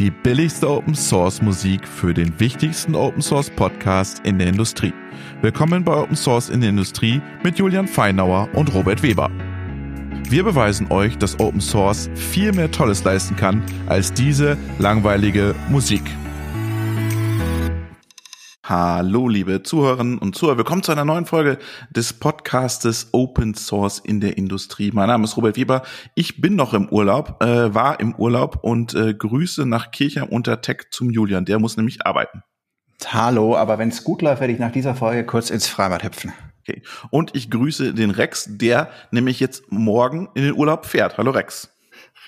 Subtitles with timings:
[0.00, 4.94] die billigste Open Source Musik für den wichtigsten Open Source Podcast in der Industrie.
[5.42, 9.30] Willkommen bei Open Source in der Industrie mit Julian Feinauer und Robert Weber.
[10.26, 16.04] Wir beweisen euch, dass Open Source viel mehr Tolles leisten kann als diese langweilige Musik.
[18.70, 20.56] Hallo, liebe Zuhörerinnen und Zuhörer.
[20.58, 21.58] Willkommen zu einer neuen Folge
[21.90, 24.92] des Podcastes Open Source in der Industrie.
[24.92, 25.82] Mein Name ist Robert Weber.
[26.14, 30.60] Ich bin noch im Urlaub, äh, war im Urlaub und äh, Grüße nach Kirchheim unter
[30.62, 31.44] Tech zum Julian.
[31.46, 32.44] Der muss nämlich arbeiten.
[33.04, 36.32] Hallo, aber wenn es gut läuft, werde ich nach dieser Folge kurz ins Freibad hüpfen.
[36.60, 36.82] Okay.
[37.10, 41.18] Und ich grüße den Rex, der nämlich jetzt morgen in den Urlaub fährt.
[41.18, 41.76] Hallo Rex.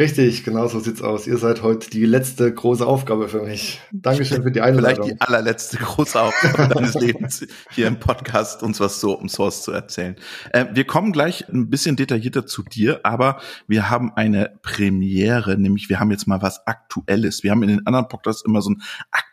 [0.02, 1.28] Richtig, genau so sieht's aus.
[1.28, 3.80] Ihr seid heute die letzte große Aufgabe für mich.
[3.92, 5.04] Dankeschön für die Einladung.
[5.04, 9.62] Vielleicht die allerletzte große Aufgabe deines Lebens, hier im Podcast uns was so um Source
[9.62, 10.16] zu erzählen.
[10.50, 15.88] Äh, wir kommen gleich ein bisschen detaillierter zu dir, aber wir haben eine Premiere, nämlich
[15.88, 17.44] wir haben jetzt mal was Aktuelles.
[17.44, 18.82] Wir haben in den anderen Podcasts immer so einen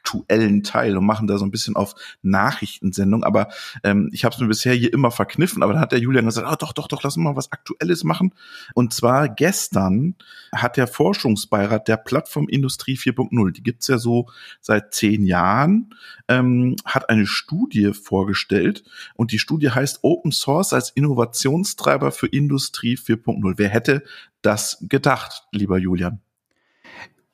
[0.09, 3.49] aktuellen Teil und machen da so ein bisschen auf Nachrichtensendung, aber
[3.83, 6.47] ähm, ich habe es mir bisher hier immer verkniffen, aber dann hat der Julian gesagt,
[6.47, 8.33] ah, doch, doch, doch, lass mal was Aktuelles machen.
[8.73, 10.15] Und zwar gestern
[10.53, 14.27] hat der Forschungsbeirat der Plattformindustrie 4.0, die gibt's ja so
[14.61, 15.93] seit zehn Jahren,
[16.27, 18.83] ähm, hat eine Studie vorgestellt
[19.15, 23.53] und die Studie heißt Open Source als Innovationstreiber für Industrie 4.0.
[23.57, 24.03] Wer hätte
[24.41, 26.21] das gedacht, lieber Julian?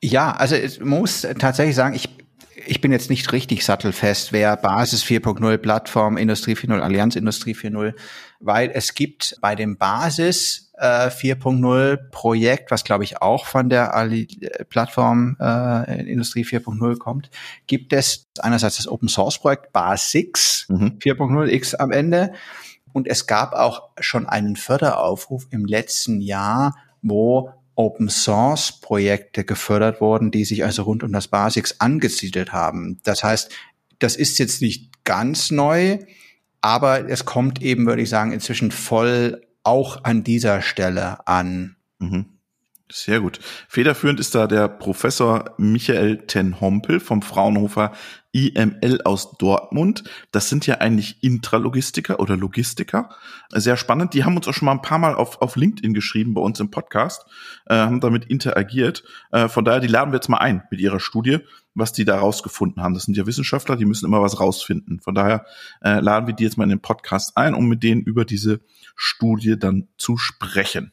[0.02, 2.25] Ja, also ich muss tatsächlich sagen, ich
[2.64, 7.94] ich bin jetzt nicht richtig sattelfest, wer Basis 4.0, Plattform Industrie 4.0, Allianz Industrie 4.0,
[8.40, 13.94] weil es gibt bei dem Basis äh, 4.0 Projekt, was glaube ich auch von der
[13.94, 14.26] Ali
[14.70, 17.30] Plattform äh, Industrie 4.0 kommt,
[17.66, 20.98] gibt es einerseits das Open Source Projekt BASIX mhm.
[20.98, 22.32] 4.0 X am Ende
[22.94, 30.00] und es gab auch schon einen Förderaufruf im letzten Jahr, wo Open Source Projekte gefördert
[30.00, 32.98] worden, die sich also rund um das Basics angesiedelt haben.
[33.04, 33.50] Das heißt,
[33.98, 35.98] das ist jetzt nicht ganz neu,
[36.60, 41.76] aber es kommt eben, würde ich sagen, inzwischen voll auch an dieser Stelle an.
[41.98, 42.35] Mhm.
[42.88, 43.40] Sehr gut.
[43.68, 47.92] Federführend ist da der Professor Michael Ten Hompel vom Fraunhofer
[48.30, 50.04] IML aus Dortmund.
[50.30, 53.10] Das sind ja eigentlich Intralogistiker oder Logistiker.
[53.50, 54.14] Sehr spannend.
[54.14, 56.60] Die haben uns auch schon mal ein paar Mal auf, auf LinkedIn geschrieben bei uns
[56.60, 57.24] im Podcast,
[57.66, 59.02] äh, haben damit interagiert.
[59.32, 61.38] Äh, von daher, die laden wir jetzt mal ein mit ihrer Studie,
[61.74, 62.94] was die da rausgefunden haben.
[62.94, 65.00] Das sind ja Wissenschaftler, die müssen immer was rausfinden.
[65.00, 65.44] Von daher
[65.82, 68.60] äh, laden wir die jetzt mal in den Podcast ein, um mit denen über diese
[68.94, 70.92] Studie dann zu sprechen.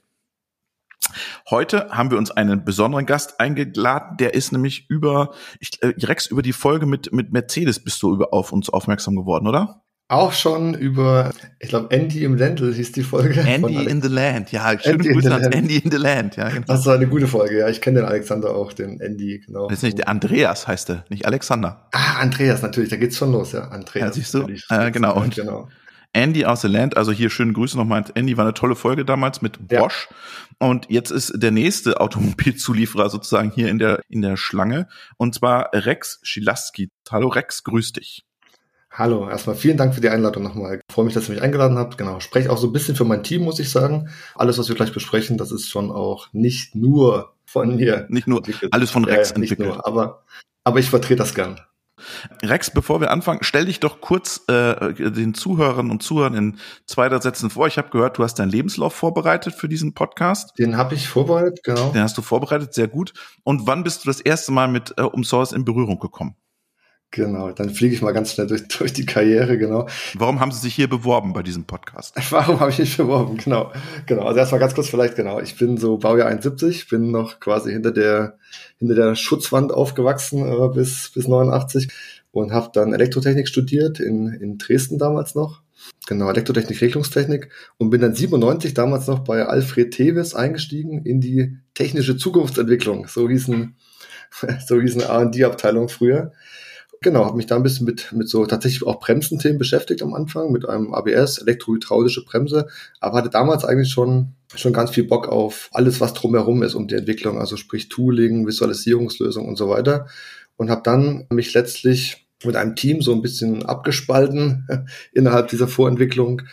[1.50, 6.28] Heute haben wir uns einen besonderen Gast eingeladen, der ist nämlich über, ich, äh, Rex,
[6.28, 9.84] über die Folge mit, mit Mercedes bist du über, auf uns aufmerksam geworden, oder?
[10.10, 13.40] Auch schon über, ich glaube, Andy im Ländl hieß die Folge.
[13.40, 14.78] Andy in the Land, ja.
[14.78, 16.50] Schöne Andy Grüße an Andy in the Land, ja.
[16.50, 16.66] Genau.
[16.68, 17.70] Das war eine gute Folge, ja.
[17.70, 19.68] Ich kenne den Alexander auch, den Andy, genau.
[19.70, 21.88] Das ist nicht der Andreas heißt er, nicht Alexander.
[21.94, 23.70] Ah, Andreas, natürlich, da geht's schon los, ja.
[23.70, 24.08] Andreas.
[24.08, 24.46] Ja, siehst du?
[24.70, 25.16] Äh, genau.
[25.16, 25.70] Und genau.
[26.14, 28.06] Andy aus the Land, also hier schöne Grüße nochmal.
[28.14, 30.08] Andy war eine tolle Folge damals mit Bosch.
[30.10, 30.68] Ja.
[30.68, 34.88] Und jetzt ist der nächste Automobilzulieferer sozusagen hier in der, in der Schlange.
[35.18, 36.90] Und zwar Rex Schilaski.
[37.10, 38.26] Hallo Rex, grüß dich.
[38.92, 40.76] Hallo, erstmal vielen Dank für die Einladung nochmal.
[40.88, 41.98] Ich freue mich, dass ihr mich eingeladen habt.
[41.98, 44.10] Genau, spreche auch so ein bisschen für mein Team, muss ich sagen.
[44.36, 48.06] Alles, was wir gleich besprechen, das ist schon auch nicht nur von mir.
[48.10, 49.68] Nicht nur, alles von Rex ja, entwickelt.
[49.68, 50.24] Nur, aber,
[50.64, 51.60] aber ich vertrete das gern.
[52.44, 57.10] Rex, bevor wir anfangen, stell dich doch kurz äh, den Zuhörern und Zuhörern in zwei,
[57.10, 57.68] drei Sätzen vor.
[57.68, 60.58] Ich habe gehört, du hast deinen Lebenslauf vorbereitet für diesen Podcast.
[60.58, 61.92] Den habe ich vorbereitet, genau.
[61.92, 63.14] Den hast du vorbereitet, sehr gut.
[63.44, 66.36] Und wann bist du das erste Mal mit äh, Um Source in Berührung gekommen?
[67.16, 69.88] Genau, dann fliege ich mal ganz schnell durch, durch die Karriere, genau.
[70.16, 72.16] Warum haben Sie sich hier beworben bei diesem Podcast?
[72.32, 73.38] Warum habe ich mich beworben?
[73.38, 73.72] Genau,
[74.08, 74.24] genau.
[74.24, 75.40] Also erstmal ganz kurz vielleicht, genau.
[75.40, 78.40] Ich bin so Baujahr 71, bin noch quasi hinter der,
[78.80, 81.88] hinter der Schutzwand aufgewachsen äh, bis, bis 89
[82.32, 85.62] und habe dann Elektrotechnik studiert in, in Dresden damals noch.
[86.08, 91.60] Genau, Elektrotechnik, Regelungstechnik und bin dann 97 damals noch bei Alfred Tevis eingestiegen in die
[91.76, 93.08] technische Zukunftsentwicklung.
[93.08, 93.76] So hießen,
[94.66, 96.32] so hießen R&D-Abteilung früher.
[97.04, 100.52] Genau, habe mich da ein bisschen mit, mit so tatsächlich auch Bremsenthemen beschäftigt am Anfang,
[100.52, 102.68] mit einem ABS, elektrohydraulische Bremse,
[103.02, 106.88] aber hatte damals eigentlich schon, schon ganz viel Bock auf alles, was drumherum ist um
[106.88, 110.08] die Entwicklung, also sprich Tooling, Visualisierungslösung und so weiter.
[110.56, 114.68] Und habe dann mich letztlich mit einem Team so ein bisschen abgespalten
[115.12, 116.44] innerhalb dieser Vorentwicklung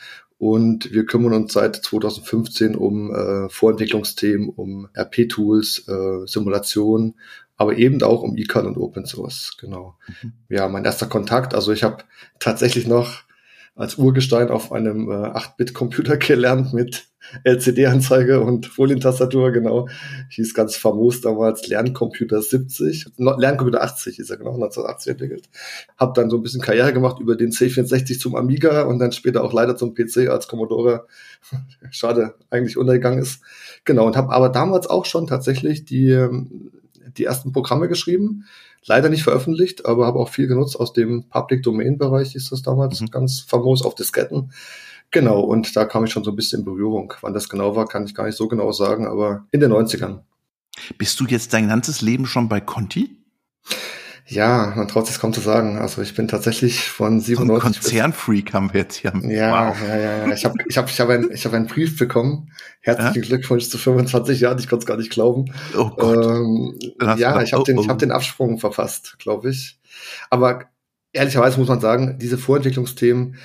[0.40, 7.14] und wir kümmern uns seit 2015 um äh, Vorentwicklungsthemen, um RP-Tools, äh, Simulation,
[7.60, 9.94] aber eben auch um eCal und Open Source, genau.
[10.22, 10.32] Mhm.
[10.48, 12.04] Ja, mein erster Kontakt, also ich habe
[12.38, 13.24] tatsächlich noch
[13.76, 17.08] als Urgestein auf einem äh, 8-Bit-Computer gelernt mit
[17.44, 19.90] LCD-Anzeige und Folientastatur, genau.
[20.30, 25.50] Hieß ganz famos damals Lerncomputer 70, Lerncomputer 80 ist er genau, 1980 entwickelt.
[25.98, 29.44] Hab dann so ein bisschen Karriere gemacht über den C64 zum Amiga und dann später
[29.44, 31.06] auch leider zum PC als Commodore.
[31.90, 33.42] Schade, eigentlich untergegangen ist.
[33.84, 36.70] Genau, und habe aber damals auch schon tatsächlich die, ähm,
[37.16, 38.44] die ersten Programme geschrieben.
[38.84, 42.62] Leider nicht veröffentlicht, aber habe auch viel genutzt aus dem Public Domain Bereich, ist das
[42.62, 43.10] damals mhm.
[43.10, 44.52] ganz famos auf Disketten.
[45.10, 47.12] Genau, und da kam ich schon so ein bisschen in Berührung.
[47.20, 50.20] Wann das genau war, kann ich gar nicht so genau sagen, aber in den 90ern.
[50.98, 53.16] Bist du jetzt dein ganzes Leben schon bei Conti?
[54.30, 55.76] Ja, man traut sich kaum zu sagen.
[55.78, 59.12] Also ich bin tatsächlich von 97 so Konzernfreak haben wir jetzt hier.
[59.24, 59.76] Ja, wow.
[59.88, 60.32] ja, ja, ja.
[60.32, 62.52] Ich habe ich hab, ich hab ein, ich hab einen Brief bekommen.
[62.80, 63.28] Herzlichen ja?
[63.28, 64.58] Glückwunsch zu 25 Jahren.
[64.60, 65.52] Ich konnte es gar nicht glauben.
[65.76, 66.24] Oh Gott.
[66.24, 66.78] Ähm,
[67.18, 67.98] ja, ich habe oh, den, ich hab oh.
[67.98, 69.80] den Absprung verfasst, glaube ich.
[70.30, 70.66] Aber
[71.12, 73.36] ehrlicherweise muss man sagen, diese Vorentwicklungsthemen,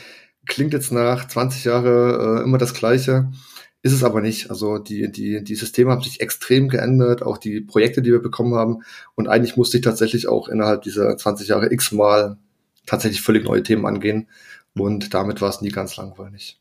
[0.46, 3.32] klingt jetzt nach 20 Jahre äh, immer das Gleiche.
[3.86, 4.50] Ist es aber nicht.
[4.50, 8.56] Also die, die, die Systeme haben sich extrem geändert, auch die Projekte, die wir bekommen
[8.56, 8.82] haben.
[9.14, 12.38] Und eigentlich musste ich tatsächlich auch innerhalb dieser 20 Jahre x-mal
[12.88, 14.28] tatsächlich völlig neue Themen angehen.
[14.76, 16.60] Und damit war es nie ganz langweilig.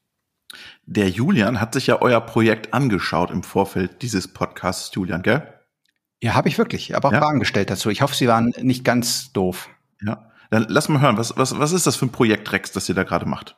[0.84, 5.48] Der Julian hat sich ja euer Projekt angeschaut im Vorfeld dieses Podcasts, Julian, gell?
[6.22, 6.90] Ja, habe ich wirklich.
[6.90, 7.22] Ich habe auch ja.
[7.22, 7.88] Fragen gestellt dazu.
[7.88, 9.70] Ich hoffe, sie waren nicht ganz doof.
[10.02, 11.16] Ja, dann lass mal hören.
[11.16, 13.56] Was, was, was ist das für ein Projekt, Rex, das ihr da gerade macht?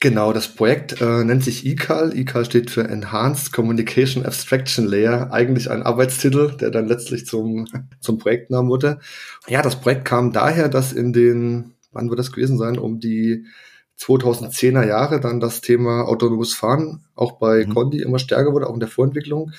[0.00, 2.16] Genau, das Projekt äh, nennt sich ECAL.
[2.16, 5.32] ECAL steht für Enhanced Communication Abstraction Layer.
[5.32, 7.66] Eigentlich ein Arbeitstitel, der dann letztlich zum,
[8.00, 8.98] zum Projektnamen wurde.
[9.48, 13.46] Ja, das Projekt kam daher, dass in den, wann wird das gewesen sein, um die
[13.98, 17.72] 2010er Jahre dann das Thema autonomes Fahren auch bei mhm.
[17.72, 19.52] Condi immer stärker wurde, auch in der Vorentwicklung.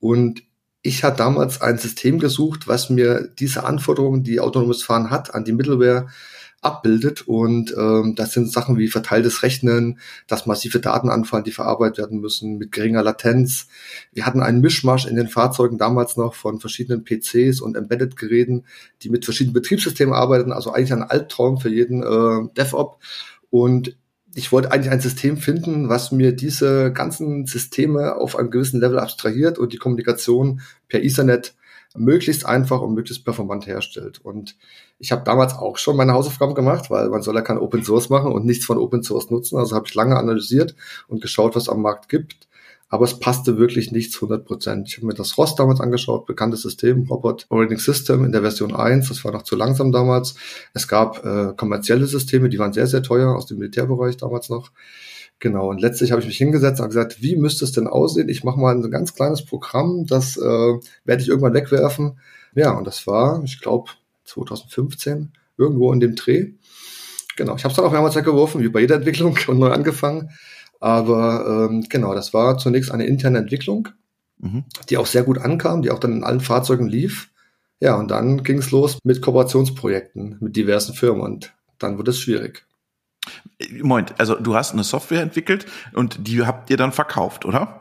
[0.00, 0.42] Und
[0.82, 5.44] ich hatte damals ein System gesucht, was mir diese Anforderungen, die autonomes Fahren hat, an
[5.44, 6.08] die Middleware
[6.62, 7.22] abbildet.
[7.22, 12.20] Und ähm, das sind Sachen wie verteiltes Rechnen, dass massive Daten anfallen, die verarbeitet werden
[12.20, 13.68] müssen mit geringer Latenz.
[14.12, 18.64] Wir hatten einen Mischmasch in den Fahrzeugen damals noch von verschiedenen PCs und Embedded-Geräten,
[19.02, 20.52] die mit verschiedenen Betriebssystemen arbeiten.
[20.52, 22.98] Also eigentlich ein Albtraum für jeden äh, DevOps.
[23.50, 23.96] Und
[24.34, 28.98] ich wollte eigentlich ein System finden, was mir diese ganzen Systeme auf einem gewissen Level
[28.98, 31.54] abstrahiert und die Kommunikation per Ethernet
[31.98, 34.20] möglichst einfach und möglichst performant herstellt.
[34.24, 34.56] Und
[34.98, 38.08] ich habe damals auch schon meine Hausaufgaben gemacht, weil man soll ja kein Open Source
[38.08, 39.58] machen und nichts von Open Source nutzen.
[39.58, 40.74] Also habe ich lange analysiert
[41.08, 42.48] und geschaut, was am Markt gibt.
[42.88, 44.88] Aber es passte wirklich nichts 100 Prozent.
[44.88, 48.74] Ich habe mir das ROS damals angeschaut, bekanntes System, Robot Operating System in der Version
[48.74, 49.08] 1.
[49.08, 50.36] Das war noch zu langsam damals.
[50.72, 54.70] Es gab äh, kommerzielle Systeme, die waren sehr, sehr teuer aus dem Militärbereich damals noch.
[55.38, 58.28] Genau, und letztlich habe ich mich hingesetzt und gesagt, wie müsste es denn aussehen?
[58.28, 60.74] Ich mache mal ein ganz kleines Programm, das äh,
[61.04, 62.18] werde ich irgendwann wegwerfen.
[62.54, 63.90] Ja, und das war, ich glaube,
[64.24, 66.52] 2015, irgendwo in dem Dreh.
[67.36, 70.30] Genau, ich habe es dann auch mehrmals weggeworfen, wie bei jeder Entwicklung und neu angefangen.
[70.80, 73.88] Aber ähm, genau, das war zunächst eine interne Entwicklung,
[74.38, 74.64] mhm.
[74.88, 77.30] die auch sehr gut ankam, die auch dann in allen Fahrzeugen lief.
[77.80, 82.20] Ja, und dann ging es los mit Kooperationsprojekten mit diversen Firmen und dann wurde es
[82.20, 82.65] schwierig.
[83.82, 87.80] Moment, also du hast eine Software entwickelt und die habt ihr dann verkauft, oder?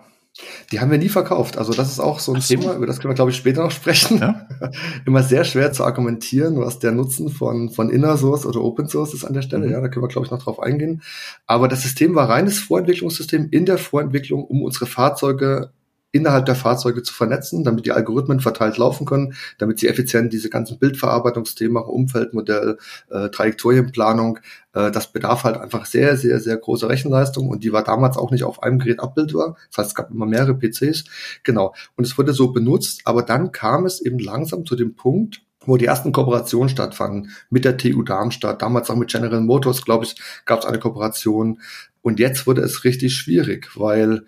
[0.72, 1.58] Die haben wir nie verkauft.
[1.58, 2.56] Also das ist auch so ein so.
[2.56, 4.18] Thema, über das können wir, glaube ich, später noch sprechen.
[4.18, 4.48] Ja?
[5.06, 9.14] Immer sehr schwer zu argumentieren, was der Nutzen von, von Inner Source oder Open Source
[9.14, 9.68] ist an der Stelle.
[9.68, 9.72] Mhm.
[9.72, 11.04] Ja, da können wir, glaube ich, noch drauf eingehen.
[11.46, 15.72] Aber das System war reines Vorentwicklungssystem in der Vorentwicklung, um unsere Fahrzeuge
[16.16, 20.50] innerhalb der Fahrzeuge zu vernetzen, damit die Algorithmen verteilt laufen können, damit sie effizient diese
[20.50, 22.78] ganzen Bildverarbeitungsthemen, Umfeldmodell,
[23.10, 24.40] äh, Trajektorienplanung,
[24.74, 28.32] äh, das bedarf halt einfach sehr, sehr, sehr große Rechenleistung und die war damals auch
[28.32, 29.58] nicht auf einem Gerät abbildbar.
[29.70, 31.04] Das heißt, es gab immer mehrere PCs.
[31.44, 31.76] Genau.
[31.98, 35.76] Und es wurde so benutzt, aber dann kam es eben langsam zu dem Punkt, wo
[35.76, 40.16] die ersten Kooperationen stattfanden mit der TU Darmstadt, damals auch mit General Motors, glaube ich,
[40.46, 41.60] gab es eine Kooperation.
[42.02, 44.26] Und jetzt wurde es richtig schwierig, weil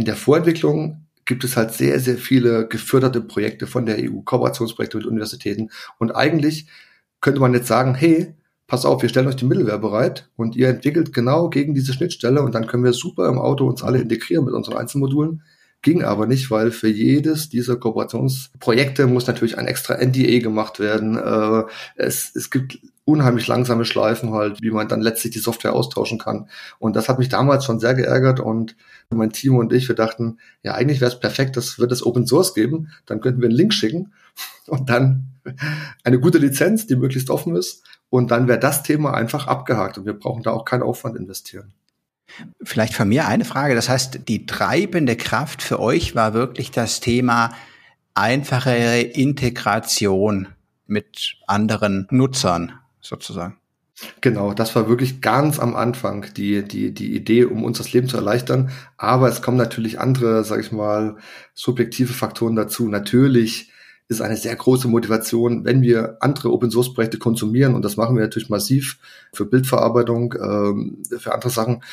[0.00, 4.96] in der Vorentwicklung gibt es halt sehr, sehr viele geförderte Projekte von der EU, Kooperationsprojekte
[4.96, 5.70] mit Universitäten.
[5.98, 6.66] Und eigentlich
[7.20, 8.34] könnte man jetzt sagen, hey,
[8.66, 12.40] pass auf, wir stellen euch die Mittelwehr bereit und ihr entwickelt genau gegen diese Schnittstelle
[12.40, 15.42] und dann können wir super im Auto uns alle integrieren mit unseren Einzelmodulen.
[15.82, 21.16] Ging aber nicht, weil für jedes dieser Kooperationsprojekte muss natürlich ein extra NDA gemacht werden.
[21.16, 21.64] Äh,
[21.96, 22.78] es, es gibt
[23.10, 26.48] unheimlich langsame Schleifen halt, wie man dann letztlich die Software austauschen kann.
[26.78, 28.76] Und das hat mich damals schon sehr geärgert und
[29.10, 32.26] mein Team und ich, wir dachten, ja, eigentlich wäre es perfekt, das wird es Open
[32.26, 34.12] Source geben, dann könnten wir einen Link schicken
[34.66, 35.28] und dann
[36.04, 40.04] eine gute Lizenz, die möglichst offen ist und dann wäre das Thema einfach abgehakt und
[40.04, 41.72] wir brauchen da auch keinen Aufwand investieren.
[42.62, 43.74] Vielleicht von mir eine Frage.
[43.74, 47.52] Das heißt, die treibende Kraft für euch war wirklich das Thema
[48.14, 50.48] einfache Integration
[50.86, 53.56] mit anderen Nutzern sozusagen.
[54.20, 58.08] Genau, das war wirklich ganz am Anfang die, die, die Idee, um uns das Leben
[58.08, 58.70] zu erleichtern.
[58.96, 61.16] Aber es kommen natürlich andere, sag ich mal,
[61.54, 62.88] subjektive Faktoren dazu.
[62.88, 63.70] Natürlich
[64.10, 68.16] ist eine sehr große Motivation, wenn wir andere Open Source Projekte konsumieren, und das machen
[68.16, 68.98] wir natürlich massiv
[69.32, 71.84] für Bildverarbeitung, ähm, für andere Sachen,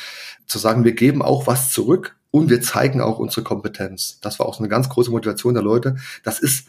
[0.46, 4.18] zu sagen, wir geben auch was zurück und wir zeigen auch unsere Kompetenz.
[4.20, 5.96] Das war auch so eine ganz große Motivation der Leute.
[6.24, 6.66] Das ist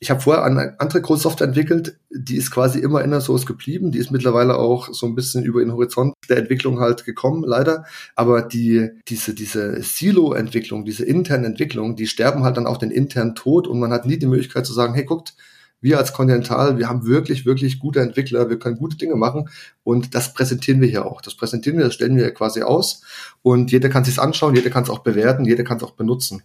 [0.00, 3.46] ich habe vorher eine andere große Software entwickelt, die ist quasi immer in der Source
[3.46, 3.90] geblieben.
[3.90, 7.84] Die ist mittlerweile auch so ein bisschen über den Horizont der Entwicklung halt gekommen, leider.
[8.14, 13.34] Aber die, diese, diese Silo-Entwicklung, diese internen Entwicklung, die sterben halt dann auch den internen
[13.34, 15.34] Tod und man hat nie die Möglichkeit zu sagen, hey, guckt,
[15.80, 19.48] wir als Continental, wir haben wirklich, wirklich gute Entwickler, wir können gute Dinge machen
[19.84, 21.20] und das präsentieren wir hier auch.
[21.20, 23.02] Das präsentieren wir, das stellen wir quasi aus
[23.42, 26.42] und jeder kann sich's anschauen, jeder kann es auch bewerten, jeder kann es auch benutzen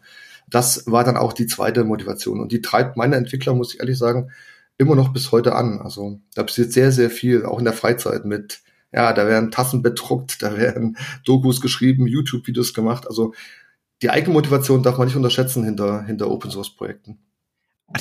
[0.50, 2.40] das war dann auch die zweite Motivation.
[2.40, 4.32] Und die treibt meine Entwickler, muss ich ehrlich sagen,
[4.78, 5.82] immer noch bis heute an.
[5.82, 9.82] Also da passiert sehr, sehr viel, auch in der Freizeit mit, ja, da werden Tassen
[9.82, 13.08] bedruckt, da werden Dokus geschrieben, YouTube-Videos gemacht.
[13.08, 13.34] Also
[14.02, 17.20] die eigene Motivation darf man nicht unterschätzen hinter, hinter Open-Source-Projekten.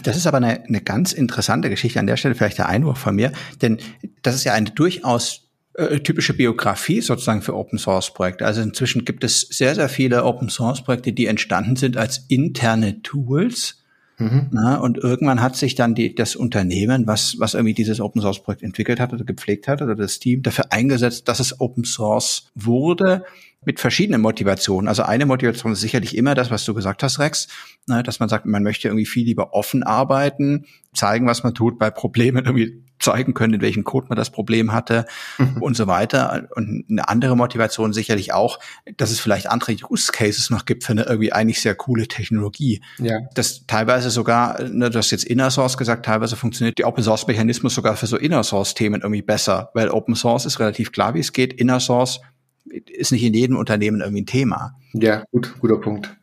[0.03, 3.15] Das ist aber eine, eine ganz interessante Geschichte an der Stelle, vielleicht der Einwurf von
[3.15, 3.79] mir, denn
[4.23, 5.42] das ist ja eine durchaus
[5.75, 8.45] äh, typische Biografie sozusagen für Open Source Projekte.
[8.45, 13.03] Also inzwischen gibt es sehr, sehr viele Open Source Projekte, die entstanden sind als interne
[13.03, 13.83] Tools.
[14.19, 14.49] Mhm.
[14.51, 18.43] Na, und irgendwann hat sich dann die, das Unternehmen, was, was irgendwie dieses Open Source
[18.43, 22.51] Projekt entwickelt hat oder gepflegt hat oder das Team dafür eingesetzt, dass es Open Source
[22.55, 23.25] wurde
[23.65, 24.89] mit verschiedenen Motivationen.
[24.89, 27.49] Also eine Motivation ist sicherlich immer das, was du gesagt hast, Rex,
[27.87, 31.79] ne, dass man sagt, man möchte irgendwie viel lieber offen arbeiten, zeigen, was man tut,
[31.79, 35.07] bei Problemen irgendwie zeigen können, in welchem Code man das Problem hatte
[35.39, 35.63] mhm.
[35.63, 36.49] und so weiter.
[36.55, 38.59] Und eine andere Motivation sicherlich auch,
[38.97, 42.83] dass es vielleicht andere Use Cases noch gibt für eine irgendwie eigentlich sehr coole Technologie.
[42.99, 43.21] Ja.
[43.35, 47.27] Das teilweise sogar, ne, du hast jetzt Inner Source gesagt, teilweise funktioniert der Open Source
[47.27, 51.15] Mechanismus sogar für so Inner Source Themen irgendwie besser, weil Open Source ist relativ klar,
[51.15, 51.53] wie es geht.
[51.55, 52.21] Inner Source
[52.65, 54.77] ist nicht in jedem Unternehmen irgendwie ein Thema.
[54.93, 56.17] Ja, gut, guter Punkt.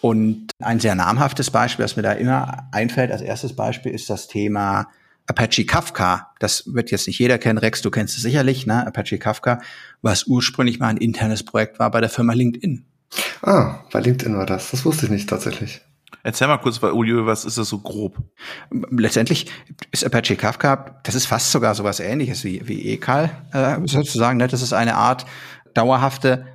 [0.00, 4.28] Und ein sehr namhaftes Beispiel, das mir da immer einfällt als erstes Beispiel, ist das
[4.28, 4.88] Thema
[5.26, 6.32] Apache Kafka.
[6.38, 7.58] Das wird jetzt nicht jeder kennen.
[7.58, 8.86] Rex, du kennst es sicherlich, ne?
[8.86, 9.60] Apache Kafka,
[10.02, 12.84] was ursprünglich mal ein internes Projekt war bei der Firma LinkedIn.
[13.42, 14.70] Ah, bei LinkedIn war das.
[14.70, 15.80] Das wusste ich nicht tatsächlich.
[16.22, 18.16] Erzähl mal kurz, Ulio, was ist das so grob?
[18.90, 19.46] Letztendlich
[19.92, 24.38] ist Apache Kafka, das ist fast sogar sowas ähnliches wie, wie ECAL, äh, sozusagen.
[24.38, 24.48] Ne?
[24.48, 25.24] Das ist eine Art
[25.74, 26.46] dauerhafte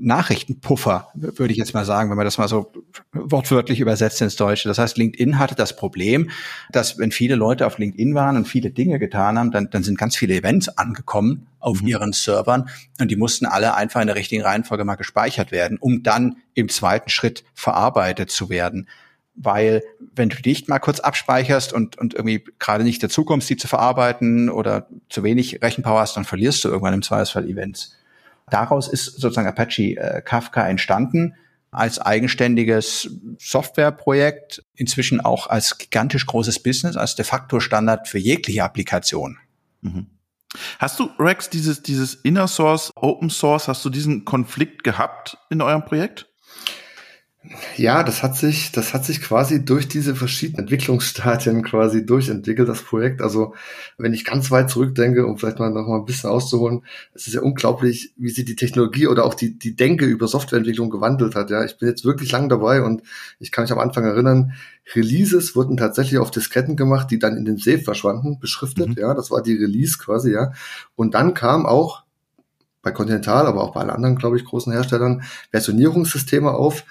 [0.00, 2.72] Nachrichtenpuffer, würde ich jetzt mal sagen, wenn man das mal so
[3.12, 4.68] wortwörtlich übersetzt ins Deutsche.
[4.68, 6.30] Das heißt, LinkedIn hatte das Problem,
[6.70, 9.98] dass wenn viele Leute auf LinkedIn waren und viele Dinge getan haben, dann, dann sind
[9.98, 11.88] ganz viele Events angekommen auf mhm.
[11.88, 16.02] ihren Servern und die mussten alle einfach in der richtigen Reihenfolge mal gespeichert werden, um
[16.02, 18.88] dann im zweiten Schritt verarbeitet zu werden
[19.42, 19.82] weil
[20.14, 23.68] wenn du dich mal kurz abspeicherst und, und irgendwie gerade nicht dazu kommst, die zu
[23.68, 27.96] verarbeiten oder zu wenig Rechenpower hast, dann verlierst du irgendwann im Zweifelsfall Events.
[28.50, 31.34] Daraus ist sozusagen Apache äh, Kafka entstanden
[31.72, 38.64] als eigenständiges Softwareprojekt, inzwischen auch als gigantisch großes Business, als de facto Standard für jegliche
[38.64, 39.38] Applikation.
[39.82, 40.06] Mhm.
[40.80, 45.62] Hast du, Rex, dieses, dieses Inner Source, Open Source, hast du diesen Konflikt gehabt in
[45.62, 46.29] eurem Projekt?
[47.78, 52.82] Ja, das hat sich, das hat sich quasi durch diese verschiedenen Entwicklungsstadien quasi durchentwickelt, das
[52.82, 53.22] Projekt.
[53.22, 53.54] Also,
[53.96, 57.32] wenn ich ganz weit zurückdenke, um vielleicht mal noch mal ein bisschen auszuholen, es ist
[57.32, 61.48] ja unglaublich, wie sich die Technologie oder auch die, die Denke über Softwareentwicklung gewandelt hat.
[61.48, 63.02] Ja, ich bin jetzt wirklich lang dabei und
[63.38, 64.52] ich kann mich am Anfang erinnern,
[64.94, 68.88] Releases wurden tatsächlich auf Disketten gemacht, die dann in den Safe verschwanden, beschriftet.
[68.88, 68.96] Mhm.
[68.98, 70.52] Ja, das war die Release quasi, ja.
[70.94, 72.02] Und dann kam auch
[72.82, 76.84] bei Continental, aber auch bei allen anderen, glaube ich, großen Herstellern Versionierungssysteme auf,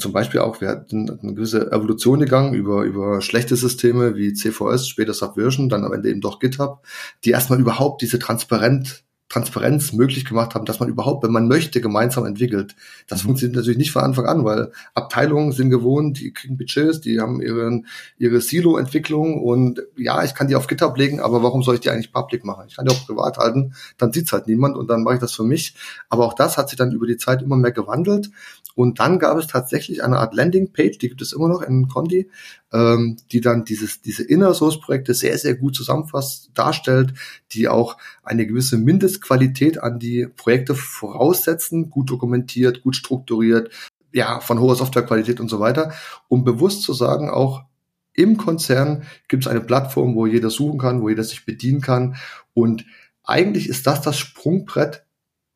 [0.00, 4.88] zum Beispiel auch, wir hatten eine gewisse Evolution gegangen über, über schlechte Systeme wie CVS,
[4.88, 6.84] später Subversion, dann am Ende eben doch GitHub,
[7.24, 11.80] die erstmal überhaupt diese transparent Transparenz möglich gemacht haben, dass man überhaupt, wenn man möchte,
[11.80, 12.74] gemeinsam entwickelt.
[13.06, 13.28] Das mhm.
[13.28, 17.40] funktioniert natürlich nicht von Anfang an, weil Abteilungen sind gewohnt, die kriegen Budgets, die haben
[17.40, 17.86] ihren,
[18.18, 21.90] ihre Silo-Entwicklung und ja, ich kann die auf GitHub legen, aber warum soll ich die
[21.90, 22.64] eigentlich public machen?
[22.68, 25.32] Ich kann die auch privat halten, dann sieht's halt niemand und dann mache ich das
[25.32, 25.76] für mich.
[26.08, 28.30] Aber auch das hat sich dann über die Zeit immer mehr gewandelt
[28.74, 32.28] und dann gab es tatsächlich eine Art Landingpage, die gibt es immer noch in Conti,
[32.72, 37.14] ähm, die dann dieses, diese Inner Source Projekte sehr, sehr gut zusammenfasst, darstellt,
[37.52, 43.70] die auch eine gewisse Mindestqualität an die Projekte voraussetzen, gut dokumentiert, gut strukturiert,
[44.12, 45.92] ja, von hoher Softwarequalität und so weiter,
[46.28, 47.64] um bewusst zu sagen, auch
[48.12, 52.16] im Konzern gibt es eine Plattform, wo jeder suchen kann, wo jeder sich bedienen kann.
[52.54, 52.84] Und
[53.22, 55.04] eigentlich ist das das Sprungbrett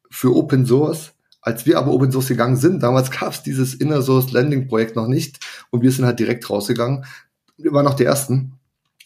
[0.09, 1.14] für Open Source,
[1.45, 4.97] als wir aber Open Source gegangen sind, damals gab es dieses Inner Source Landing Projekt
[4.97, 5.39] noch nicht
[5.71, 7.05] und wir sind halt direkt rausgegangen.
[7.57, 8.55] Wir waren noch die Ersten.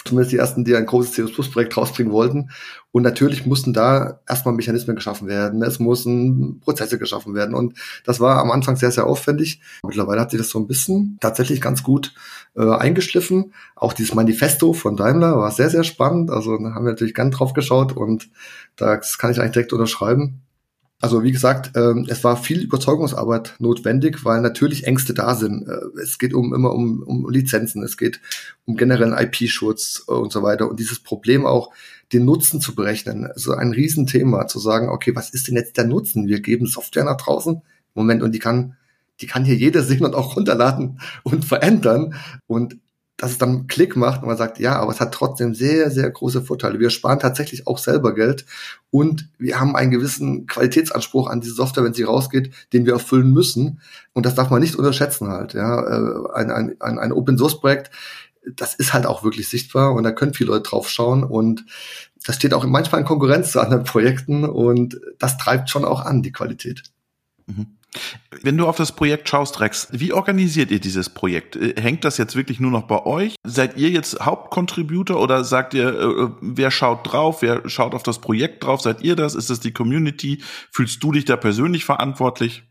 [0.04, 2.50] zumindest die ersten, die ein großes C++-Projekt rausbringen wollten.
[2.92, 7.54] Und natürlich mussten da erstmal Mechanismen geschaffen werden, es mussten Prozesse geschaffen werden.
[7.54, 9.60] Und das war am Anfang sehr, sehr aufwendig.
[9.84, 12.14] Mittlerweile hat sich das so ein bisschen tatsächlich ganz gut
[12.56, 13.52] äh, eingeschliffen.
[13.74, 16.30] Auch dieses Manifesto von Daimler war sehr, sehr spannend.
[16.30, 18.30] Also da haben wir natürlich ganz drauf geschaut und
[18.76, 20.42] das kann ich eigentlich direkt unterschreiben.
[21.00, 25.68] Also wie gesagt, ähm, es war viel Überzeugungsarbeit notwendig, weil natürlich Ängste da sind.
[25.68, 28.20] Äh, es geht um immer um, um Lizenzen, es geht
[28.64, 30.68] um generellen IP-Schutz äh, und so weiter.
[30.68, 31.72] Und dieses Problem auch,
[32.12, 35.84] den Nutzen zu berechnen, also ein Riesenthema, zu sagen, okay, was ist denn jetzt der
[35.84, 36.26] Nutzen?
[36.26, 37.62] Wir geben Software nach draußen,
[37.94, 38.76] Moment, und die kann,
[39.20, 42.14] die kann hier jeder sehen und auch runterladen und verändern.
[42.48, 42.78] Und
[43.18, 46.08] dass es dann Klick macht und man sagt, ja, aber es hat trotzdem sehr, sehr
[46.08, 46.78] große Vorteile.
[46.78, 48.46] Wir sparen tatsächlich auch selber Geld
[48.90, 53.32] und wir haben einen gewissen Qualitätsanspruch an diese Software, wenn sie rausgeht, den wir erfüllen
[53.32, 53.80] müssen.
[54.12, 55.52] Und das darf man nicht unterschätzen halt.
[55.52, 57.90] Ja, äh, ein, ein, ein, Open Source Projekt,
[58.54, 61.64] das ist halt auch wirklich sichtbar und da können viele Leute drauf schauen und
[62.24, 66.22] das steht auch manchmal in Konkurrenz zu anderen Projekten und das treibt schon auch an,
[66.22, 66.84] die Qualität.
[67.46, 67.77] Mhm.
[68.42, 71.56] Wenn du auf das Projekt schaust, Rex, wie organisiert ihr dieses Projekt?
[71.56, 73.34] Äh, hängt das jetzt wirklich nur noch bei euch?
[73.44, 78.02] Seid ihr jetzt Hauptcontributor oder sagt ihr, äh, äh, wer schaut drauf, wer schaut auf
[78.02, 78.82] das Projekt drauf?
[78.82, 79.34] Seid ihr das?
[79.34, 80.42] Ist das die Community?
[80.70, 82.67] Fühlst du dich da persönlich verantwortlich?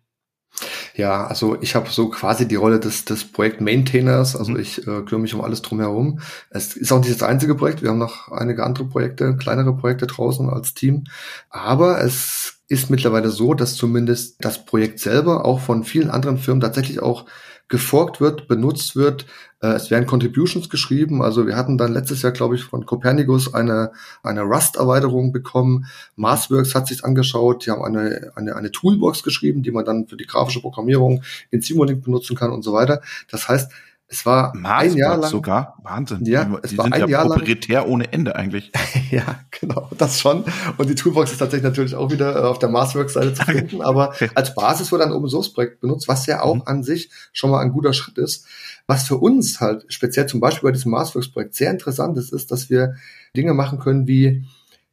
[0.97, 4.59] Ja, also ich habe so quasi die Rolle des, des Projekt-Maintainers, also mhm.
[4.59, 6.21] ich äh, kümmere mich um alles drumherum.
[6.49, 10.07] Es ist auch nicht das einzige Projekt, wir haben noch einige andere Projekte, kleinere Projekte
[10.07, 11.03] draußen als Team,
[11.51, 16.61] aber es ist mittlerweile so, dass zumindest das Projekt selber auch von vielen anderen Firmen
[16.61, 17.27] tatsächlich auch
[17.69, 19.25] geforkt wird, benutzt wird.
[19.61, 21.21] Äh, es werden Contributions geschrieben.
[21.21, 23.91] Also wir hatten dann letztes Jahr, glaube ich, von Copernicus eine,
[24.23, 25.85] eine Rust-Erweiterung bekommen.
[26.15, 27.65] Marsworks hat sich angeschaut.
[27.65, 31.61] Die haben eine, eine, eine Toolbox geschrieben, die man dann für die grafische Programmierung in
[31.61, 33.01] Simulink benutzen kann und so weiter.
[33.29, 33.71] Das heißt,
[34.09, 36.25] es war Marsburg ein Jahr lang sogar Wahnsinn.
[36.25, 37.89] Ja, es die war sind ein ja Jahr proprietär lang.
[37.89, 38.71] ohne Ende eigentlich.
[39.11, 40.45] ja, genau, das schon.
[40.77, 44.13] Und die Toolbox ist tatsächlich natürlich auch wieder äh, auf der Marsworks-Seite zu finden, aber
[44.33, 46.63] als Basis wurde ein Open Source Projekt benutzt, was ja auch mhm.
[46.65, 48.45] an sich schon mal ein guter Schritt ist.
[48.87, 52.51] Was für uns halt speziell zum Beispiel bei diesem Marsworks Projekt sehr interessant ist, ist,
[52.51, 52.95] dass wir
[53.35, 54.45] Dinge machen können wie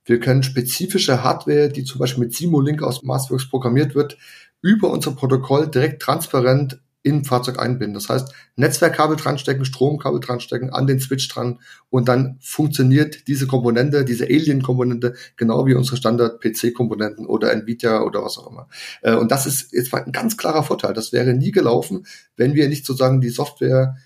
[0.06, 4.18] wir können spezifische Hardware, die zum Beispiel mit Simulink aus Marsworks programmiert wird,
[4.60, 7.94] über unser Protokoll direkt transparent im Fahrzeug einbinden.
[7.94, 14.04] Das heißt, Netzwerkkabel dranstecken, Stromkabel dranstecken, an den Switch dran und dann funktioniert diese Komponente,
[14.04, 18.68] diese Alien-Komponente genau wie unsere Standard-PC-Komponenten oder Nvidia oder was auch immer.
[19.02, 20.94] Äh, und das ist jetzt ein ganz klarer Vorteil.
[20.94, 23.96] Das wäre nie gelaufen, wenn wir nicht sozusagen die Software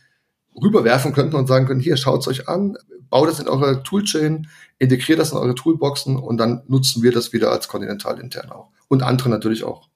[0.60, 2.76] rüberwerfen könnten und sagen können, hier, schaut es euch an,
[3.10, 4.48] baut das in eure Toolchain,
[4.80, 8.70] integriert das in eure Toolboxen und dann nutzen wir das wieder als Continental intern auch.
[8.88, 9.88] Und andere natürlich auch.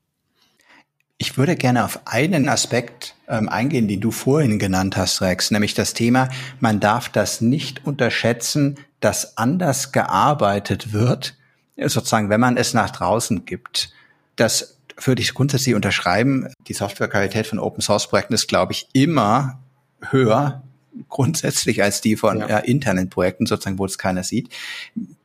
[1.22, 5.72] Ich würde gerne auf einen Aspekt ähm, eingehen, den du vorhin genannt hast, Rex, nämlich
[5.72, 11.36] das Thema, man darf das nicht unterschätzen, dass anders gearbeitet wird,
[11.76, 13.92] sozusagen, wenn man es nach draußen gibt.
[14.34, 16.52] Das würde ich grundsätzlich unterschreiben.
[16.66, 19.60] Die Softwarequalität von Open Source Projekten ist, glaube ich, immer
[20.00, 20.64] höher
[21.08, 22.58] grundsätzlich als die von ja.
[22.58, 24.48] äh, internen Projekten, sozusagen, wo es keiner sieht.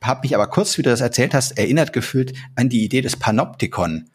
[0.00, 3.16] Hab mich aber kurz, wie du das erzählt hast, erinnert gefühlt an die Idee des
[3.16, 4.08] Panoptikon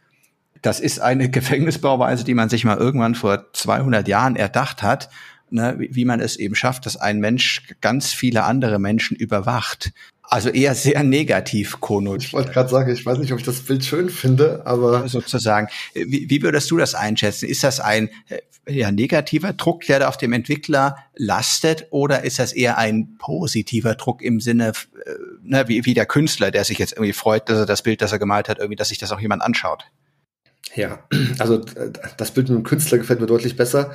[0.64, 5.10] das ist eine Gefängnisbauweise, die man sich mal irgendwann vor 200 Jahren erdacht hat,
[5.52, 9.94] ne, wie man es eben schafft, dass ein Mensch ganz viele andere Menschen überwacht.
[10.24, 12.24] Also eher sehr negativ konnotiert.
[12.24, 15.68] Ich wollte gerade sagen, ich weiß nicht, ob ich das Bild schön finde, aber sozusagen.
[15.94, 17.48] Wie, wie würdest du das einschätzen?
[17.48, 22.40] Ist das ein äh, ja, negativer Druck, der da auf dem Entwickler lastet, oder ist
[22.40, 25.12] das eher ein positiver Druck im Sinne, äh,
[25.44, 28.14] ne, wie, wie der Künstler, der sich jetzt irgendwie freut, dass er das Bild, das
[28.14, 29.86] er gemalt hat, irgendwie, dass sich das auch jemand anschaut?
[30.76, 31.08] Ja,
[31.40, 31.62] also
[32.18, 33.94] das Bild mit dem Künstler gefällt mir deutlich besser.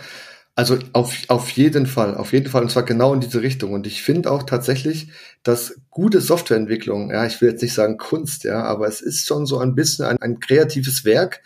[0.55, 3.73] Also auf, auf jeden Fall, auf jeden Fall, und zwar genau in diese Richtung.
[3.73, 5.09] Und ich finde auch tatsächlich,
[5.45, 9.47] dass gute Softwareentwicklung, ja, ich will jetzt nicht sagen Kunst, ja, aber es ist schon
[9.47, 11.43] so ein bisschen ein, ein kreatives Werk.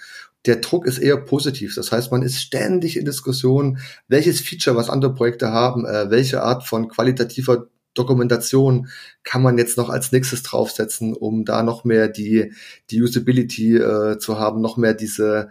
[0.46, 1.74] Der Druck ist eher positiv.
[1.74, 6.42] Das heißt, man ist ständig in Diskussion, welches Feature, was andere Projekte haben, äh, welche
[6.42, 8.88] Art von qualitativer Dokumentation
[9.22, 12.52] kann man jetzt noch als nächstes draufsetzen, um da noch mehr die,
[12.90, 15.50] die Usability äh, zu haben, noch mehr diese,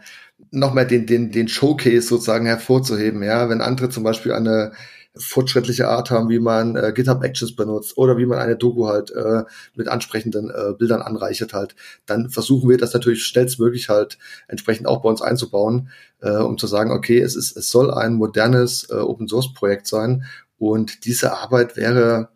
[0.50, 3.24] noch mehr den, den, den Showcase sozusagen hervorzuheben.
[3.24, 4.72] Ja, wenn andere zum Beispiel eine
[5.16, 9.12] fortschrittliche Art haben, wie man äh, GitHub Actions benutzt oder wie man eine Doku halt
[9.12, 9.44] äh,
[9.76, 11.76] mit ansprechenden äh, Bildern anreichert halt,
[12.06, 15.90] dann versuchen wir das natürlich schnellstmöglich halt entsprechend auch bei uns einzubauen,
[16.22, 19.88] äh, um zu sagen, okay, es ist, es soll ein modernes äh, Open Source Projekt
[19.88, 20.24] sein
[20.62, 22.30] und diese Arbeit wäre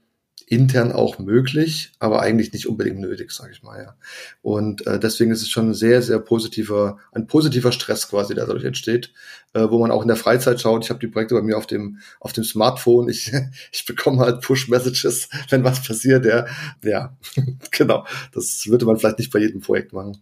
[0.48, 3.84] intern auch möglich, aber eigentlich nicht unbedingt nötig, sage ich mal.
[3.84, 3.96] Ja.
[4.42, 8.48] Und äh, deswegen ist es schon ein sehr, sehr positiver, ein positiver Stress quasi, der
[8.48, 9.14] dadurch entsteht,
[9.54, 10.84] äh, wo man auch in der Freizeit schaut.
[10.84, 13.10] Ich habe die Projekte bei mir auf dem auf dem Smartphone.
[13.10, 13.32] Ich
[13.72, 16.26] ich bekomme halt Push-Messages, wenn was passiert.
[16.26, 16.48] Ja,
[16.84, 17.16] ja,
[17.70, 18.08] genau.
[18.34, 20.18] Das würde man vielleicht nicht bei jedem Projekt machen.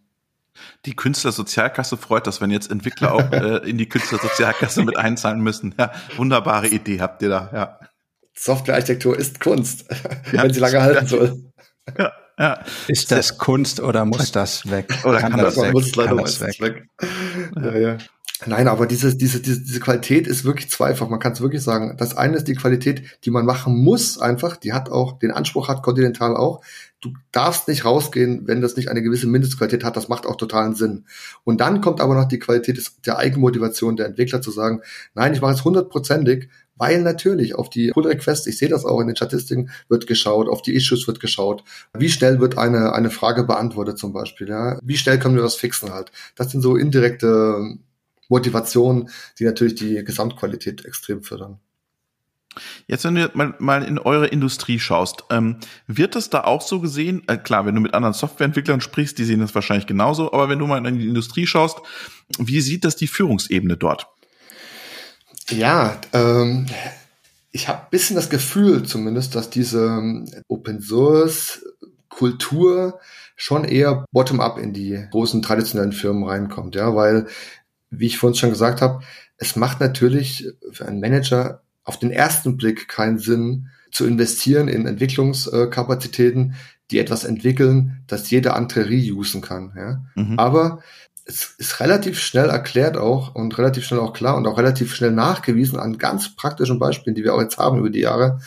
[0.85, 5.73] Die Künstlersozialkasse freut das, wenn jetzt Entwickler auch äh, in die Künstlersozialkasse mit einzahlen müssen.
[5.79, 7.49] Ja, wunderbare Idee habt ihr da.
[7.53, 7.79] Ja.
[8.35, 9.85] Softwarearchitektur ist Kunst,
[10.31, 11.43] ja, wenn sie lange halten soll.
[11.97, 12.63] Ja, ja.
[12.87, 14.87] Ist das Kunst oder muss das weg?
[15.03, 15.73] Oder kann, kann das, das weg?
[15.73, 16.59] Muss leider kann das weg?
[16.59, 16.89] weg.
[17.55, 17.97] Ja, ja.
[18.45, 21.07] Nein, aber diese, diese, diese, diese Qualität ist wirklich zweifach.
[21.07, 21.95] Man kann es wirklich sagen.
[21.97, 24.57] Das eine ist die Qualität, die man machen muss einfach.
[24.57, 26.61] Die hat auch, den Anspruch hat Continental auch.
[26.99, 29.95] Du darfst nicht rausgehen, wenn das nicht eine gewisse Mindestqualität hat.
[29.95, 31.05] Das macht auch totalen Sinn.
[31.43, 34.81] Und dann kommt aber noch die Qualität der Eigenmotivation der Entwickler zu sagen,
[35.13, 38.99] nein, ich mache es hundertprozentig, weil natürlich auf die Pull Requests, ich sehe das auch
[38.99, 41.63] in den Statistiken, wird geschaut, auf die Issues wird geschaut.
[41.97, 44.79] Wie schnell wird eine, eine Frage beantwortet zum Beispiel, ja?
[44.83, 46.11] Wie schnell können wir was fixen halt?
[46.35, 47.77] Das sind so indirekte
[48.29, 49.09] Motivationen,
[49.39, 51.59] die natürlich die Gesamtqualität extrem fördern.
[52.87, 55.57] Jetzt, wenn du mal, mal in eure Industrie schaust, ähm,
[55.87, 57.23] wird das da auch so gesehen?
[57.27, 60.59] Äh, klar, wenn du mit anderen Softwareentwicklern sprichst, die sehen das wahrscheinlich genauso, aber wenn
[60.59, 61.79] du mal in die Industrie schaust,
[62.37, 64.07] wie sieht das die Führungsebene dort?
[65.49, 66.65] Ja, ähm,
[67.51, 71.63] ich habe bisschen das Gefühl zumindest, dass diese ähm, Open Source
[72.09, 72.99] Kultur
[73.35, 77.27] schon eher bottom-up in die großen traditionellen Firmen reinkommt, ja, weil,
[77.89, 79.03] wie ich vorhin schon gesagt habe,
[79.37, 84.87] es macht natürlich für einen Manager auf den ersten Blick keinen Sinn, zu investieren in
[84.87, 86.55] Entwicklungskapazitäten,
[86.91, 89.71] die etwas entwickeln, das jeder andere reusen kann.
[89.77, 90.03] Ja?
[90.15, 90.39] Mhm.
[90.39, 90.79] Aber
[91.25, 95.11] es ist relativ schnell erklärt auch und relativ schnell auch klar und auch relativ schnell
[95.11, 98.39] nachgewiesen an ganz praktischen Beispielen, die wir auch jetzt haben über die Jahre,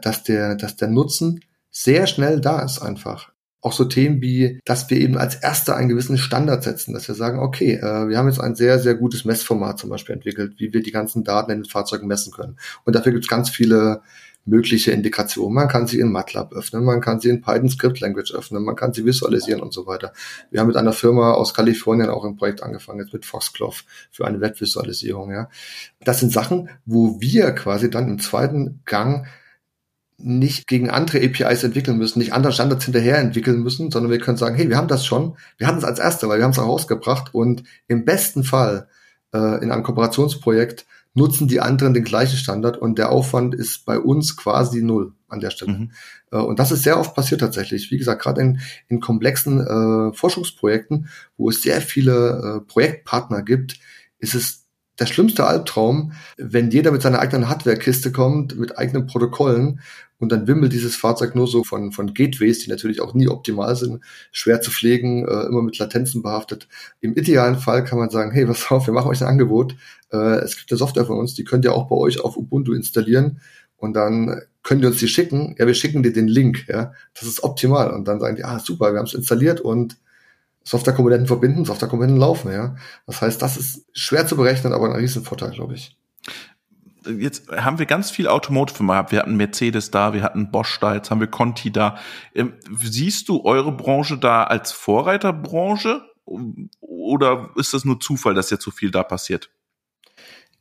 [0.00, 3.32] dass der, dass der Nutzen sehr schnell da ist einfach.
[3.62, 7.14] Auch so Themen wie, dass wir eben als Erster einen gewissen Standard setzen, dass wir
[7.14, 10.72] sagen, okay, äh, wir haben jetzt ein sehr, sehr gutes Messformat zum Beispiel entwickelt, wie
[10.72, 12.58] wir die ganzen Daten in den Fahrzeugen messen können.
[12.84, 14.00] Und dafür gibt es ganz viele
[14.44, 15.52] mögliche Integration.
[15.52, 18.76] Man kann sie in MATLAB öffnen, man kann sie in Python Script Language öffnen, man
[18.76, 20.12] kann sie visualisieren und so weiter.
[20.50, 24.26] Wir haben mit einer Firma aus Kalifornien auch ein Projekt angefangen, jetzt mit Foxglove für
[24.26, 25.30] eine Webvisualisierung.
[25.30, 25.48] Ja.
[26.00, 29.26] Das sind Sachen, wo wir quasi dann im zweiten Gang
[30.22, 34.36] nicht gegen andere APIs entwickeln müssen, nicht andere Standards hinterher entwickeln müssen, sondern wir können
[34.36, 36.58] sagen, hey, wir haben das schon, wir hatten es als Erste, weil wir haben es
[36.58, 38.88] auch rausgebracht und im besten Fall
[39.32, 43.98] äh, in einem Kooperationsprojekt nutzen die anderen den gleichen Standard und der Aufwand ist bei
[43.98, 45.72] uns quasi null an der Stelle.
[45.72, 45.92] Mhm.
[46.30, 47.90] Äh, und das ist sehr oft passiert tatsächlich.
[47.90, 53.78] Wie gesagt, gerade in, in komplexen äh, Forschungsprojekten, wo es sehr viele äh, Projektpartner gibt,
[54.18, 54.59] ist es
[55.00, 59.80] der schlimmste Albtraum, wenn jeder mit seiner eigenen Hardware-Kiste kommt, mit eigenen Protokollen
[60.18, 63.74] und dann wimmelt dieses Fahrzeug nur so von, von Gateways, die natürlich auch nie optimal
[63.74, 66.68] sind, schwer zu pflegen, äh, immer mit Latenzen behaftet.
[67.00, 69.74] Im idealen Fall kann man sagen, hey, was auf, wir machen euch ein Angebot.
[70.12, 72.74] Äh, es gibt eine Software von uns, die könnt ihr auch bei euch auf Ubuntu
[72.74, 73.40] installieren
[73.78, 75.56] und dann könnt ihr uns die schicken.
[75.58, 76.66] Ja, wir schicken dir den Link.
[76.68, 77.90] Ja, das ist optimal.
[77.90, 79.96] Und dann sagen die, ah, super, wir haben es installiert und
[80.64, 82.52] Softwarekomponenten verbinden, Softwarekomponenten laufen.
[82.52, 85.96] Ja, das heißt, das ist schwer zu berechnen, aber ein Riesenvorteil, glaube ich
[87.06, 89.12] jetzt haben wir ganz viel Automotive gehabt.
[89.12, 91.98] Wir hatten Mercedes da, wir hatten Bosch da, jetzt haben wir Conti da.
[92.34, 96.02] Ähm, siehst du eure Branche da als Vorreiterbranche?
[96.80, 99.50] Oder ist das nur Zufall, dass jetzt so viel da passiert?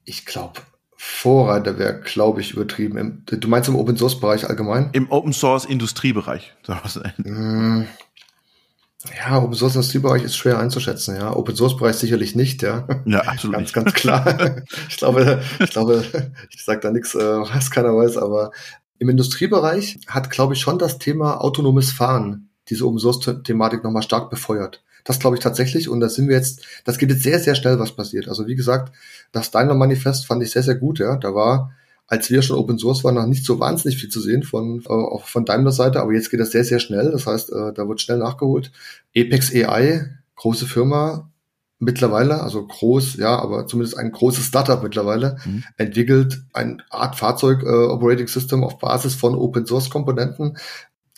[0.03, 0.61] Ich glaube,
[0.95, 3.23] Vorreiter wäre, glaube ich, übertrieben.
[3.25, 4.89] Du meinst im Open Source Bereich allgemein?
[4.93, 6.55] Im Open Source Industriebereich.
[9.17, 11.33] Ja, Open Source Industriebereich ist schwer einzuschätzen, ja.
[11.33, 12.85] Open Source Bereich sicherlich nicht, ja.
[13.05, 13.55] Ja, absolut.
[13.55, 14.61] ganz, ganz klar.
[14.89, 16.03] ich glaube, ich glaube,
[16.49, 18.51] ich sage da nichts, äh, was keiner weiß, aber
[18.97, 24.03] im Industriebereich hat, glaube ich, schon das Thema autonomes Fahren diese Open Source Thematik nochmal
[24.03, 24.83] stark befeuert.
[25.05, 27.79] Das glaube ich tatsächlich und da sind wir jetzt, das geht jetzt sehr, sehr schnell,
[27.79, 28.27] was passiert.
[28.27, 28.93] Also wie gesagt,
[29.31, 31.15] das Daimler Manifest fand ich sehr, sehr gut, ja.
[31.15, 31.71] Da war
[32.09, 35.19] als wir schon Open Source waren, noch nicht so wahnsinnig viel zu sehen von, äh,
[35.23, 37.11] von Daimler Seite, aber jetzt geht das sehr, sehr schnell.
[37.11, 38.71] Das heißt, äh, da wird schnell nachgeholt.
[39.15, 41.29] Apex AI, große Firma,
[41.77, 45.63] mittlerweile, also groß, ja, aber zumindest ein großes Startup mittlerweile, mhm.
[45.77, 50.57] entwickelt ein Art Fahrzeug äh, Operating System auf Basis von Open Source Komponenten.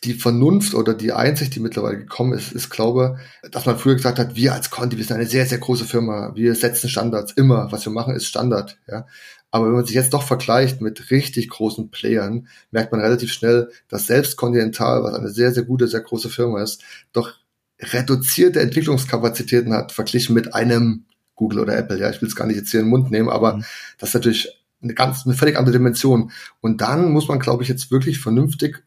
[0.03, 3.19] Die Vernunft oder die Einsicht, die mittlerweile gekommen ist, ist, glaube,
[3.51, 6.31] dass man früher gesagt hat, wir als Conti, wir sind eine sehr, sehr große Firma,
[6.33, 9.05] wir setzen Standards immer, was wir machen, ist Standard, ja.
[9.51, 13.69] Aber wenn man sich jetzt doch vergleicht mit richtig großen Playern, merkt man relativ schnell,
[13.89, 17.33] dass selbst Continental, was eine sehr, sehr gute, sehr große Firma ist, doch
[17.79, 21.99] reduzierte Entwicklungskapazitäten hat, verglichen mit einem Google oder Apple.
[21.99, 23.65] Ja, ich will es gar nicht jetzt hier in den Mund nehmen, aber mhm.
[23.97, 26.31] das ist natürlich eine ganz, eine völlig andere Dimension.
[26.61, 28.83] Und dann muss man, glaube ich, jetzt wirklich vernünftig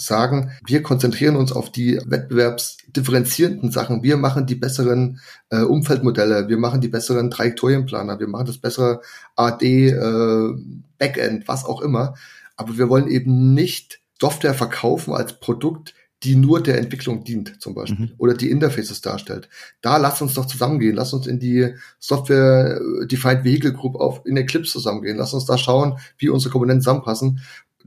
[0.00, 4.02] sagen, wir konzentrieren uns auf die wettbewerbsdifferenzierenden Sachen.
[4.02, 9.00] Wir machen die besseren äh, Umfeldmodelle, wir machen die besseren Trajektorienplaner, wir machen das bessere
[9.36, 10.54] AD, äh,
[10.98, 12.14] Backend, was auch immer.
[12.56, 17.74] Aber wir wollen eben nicht Software verkaufen als Produkt, die nur der Entwicklung dient, zum
[17.74, 18.14] Beispiel, mhm.
[18.18, 19.48] oder die Interfaces darstellt.
[19.80, 24.36] Da lass uns doch zusammengehen, lass uns in die Software Defined Vehicle Group auf in
[24.36, 27.40] Eclipse zusammengehen, lass uns da schauen, wie unsere Komponenten zusammenpassen,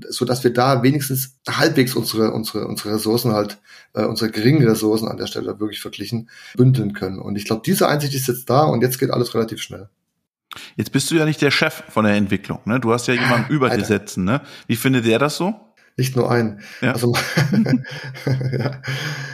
[0.09, 3.59] so dass wir da wenigstens halbwegs unsere unsere unsere Ressourcen halt
[3.93, 7.19] äh, unsere geringen Ressourcen an der Stelle wirklich verglichen bündeln können.
[7.19, 9.89] Und ich glaube, diese Einsicht ist jetzt da und jetzt geht alles relativ schnell.
[10.75, 12.79] Jetzt bist du ja nicht der Chef von der Entwicklung, ne?
[12.79, 14.41] Du hast ja jemanden über dir sitzen, ne?
[14.67, 15.55] Wie findet der das so?
[15.95, 16.61] Nicht nur ein.
[16.81, 16.93] Ja.
[16.93, 17.13] Also,
[18.51, 18.81] ja.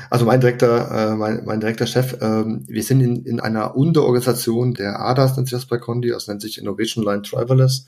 [0.10, 4.74] also mein direkter, äh, mein, mein direkter Chef, ähm, wir sind in, in einer Unterorganisation
[4.74, 7.86] der ADAS, nennt sich das bei Condi, das nennt sich Innovation Line Driverless.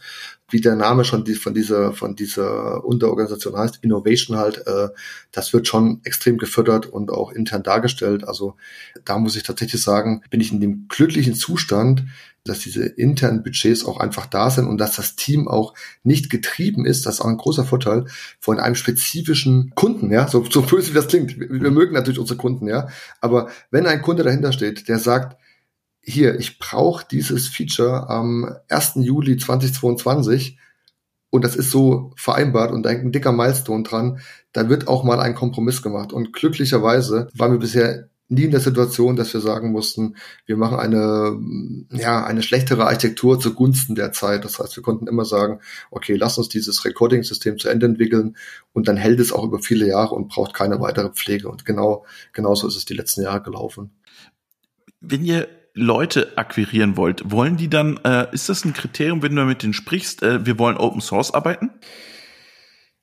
[0.49, 4.89] Wie der Name schon die, von dieser, von dieser Unterorganisation heißt, Innovation halt, äh,
[5.31, 8.25] das wird schon extrem gefördert und auch intern dargestellt.
[8.25, 8.55] Also
[9.03, 12.05] da muss ich tatsächlich sagen, bin ich in dem glücklichen Zustand,
[12.43, 15.73] dass diese internen Budgets auch einfach da sind und dass das Team auch
[16.03, 18.05] nicht getrieben ist, das ist auch ein großer Vorteil
[18.39, 21.39] von einem spezifischen Kunden, ja, so, so böse wie das klingt.
[21.39, 22.87] Wir, wir mögen natürlich unsere Kunden, ja,
[23.19, 25.37] aber wenn ein Kunde dahinter steht, der sagt,
[26.03, 28.93] hier, ich brauche dieses Feature am 1.
[28.95, 30.57] Juli 2022
[31.29, 34.19] und das ist so vereinbart und ein dicker Milestone dran,
[34.51, 36.11] da wird auch mal ein Kompromiss gemacht.
[36.11, 40.15] Und glücklicherweise waren wir bisher nie in der Situation, dass wir sagen mussten,
[40.45, 41.37] wir machen eine,
[41.91, 44.45] ja, eine schlechtere Architektur zugunsten der Zeit.
[44.45, 45.59] Das heißt, wir konnten immer sagen,
[45.91, 48.37] okay, lass uns dieses Recording-System zu Ende entwickeln
[48.71, 51.49] und dann hält es auch über viele Jahre und braucht keine weitere Pflege.
[51.49, 53.91] Und genau, genauso ist es die letzten Jahre gelaufen.
[55.01, 59.43] Wenn ihr Leute akquirieren wollt, wollen die dann, äh, ist das ein Kriterium, wenn du
[59.43, 61.69] mit denen sprichst, äh, wir wollen Open Source arbeiten?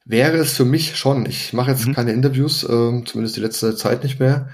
[0.06, 1.26] Wäre es für mich schon.
[1.26, 1.94] Ich mache jetzt mhm.
[1.94, 2.66] keine Interviews, äh,
[3.04, 4.48] zumindest die letzte Zeit nicht mehr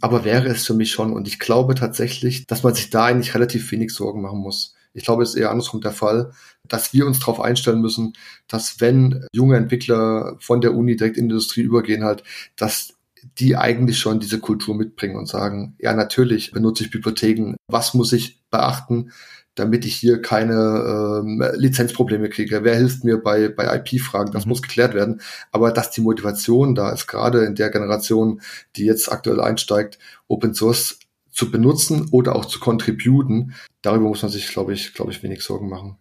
[0.00, 1.12] aber wäre es für mich schon.
[1.12, 4.74] Und ich glaube tatsächlich, dass man sich da eigentlich relativ wenig Sorgen machen muss.
[4.94, 6.32] Ich glaube, es ist eher andersrum der Fall,
[6.66, 8.14] dass wir uns darauf einstellen müssen,
[8.48, 12.24] dass wenn junge Entwickler von der Uni direkt in die Industrie übergehen, halt,
[12.56, 12.94] dass
[13.38, 17.56] die eigentlich schon diese Kultur mitbringen und sagen, ja, natürlich benutze ich Bibliotheken.
[17.68, 19.12] Was muss ich beachten?
[19.58, 22.64] Damit ich hier keine ähm, Lizenzprobleme kriege.
[22.64, 24.32] Wer hilft mir bei, bei IP-Fragen?
[24.32, 24.50] Das mhm.
[24.50, 25.20] muss geklärt werden.
[25.52, 28.40] Aber dass die Motivation da ist, gerade in der Generation,
[28.76, 30.98] die jetzt aktuell einsteigt, Open Source
[31.30, 35.42] zu benutzen oder auch zu contributen, darüber muss man sich, glaube ich, glaube ich, wenig
[35.42, 35.96] Sorgen machen.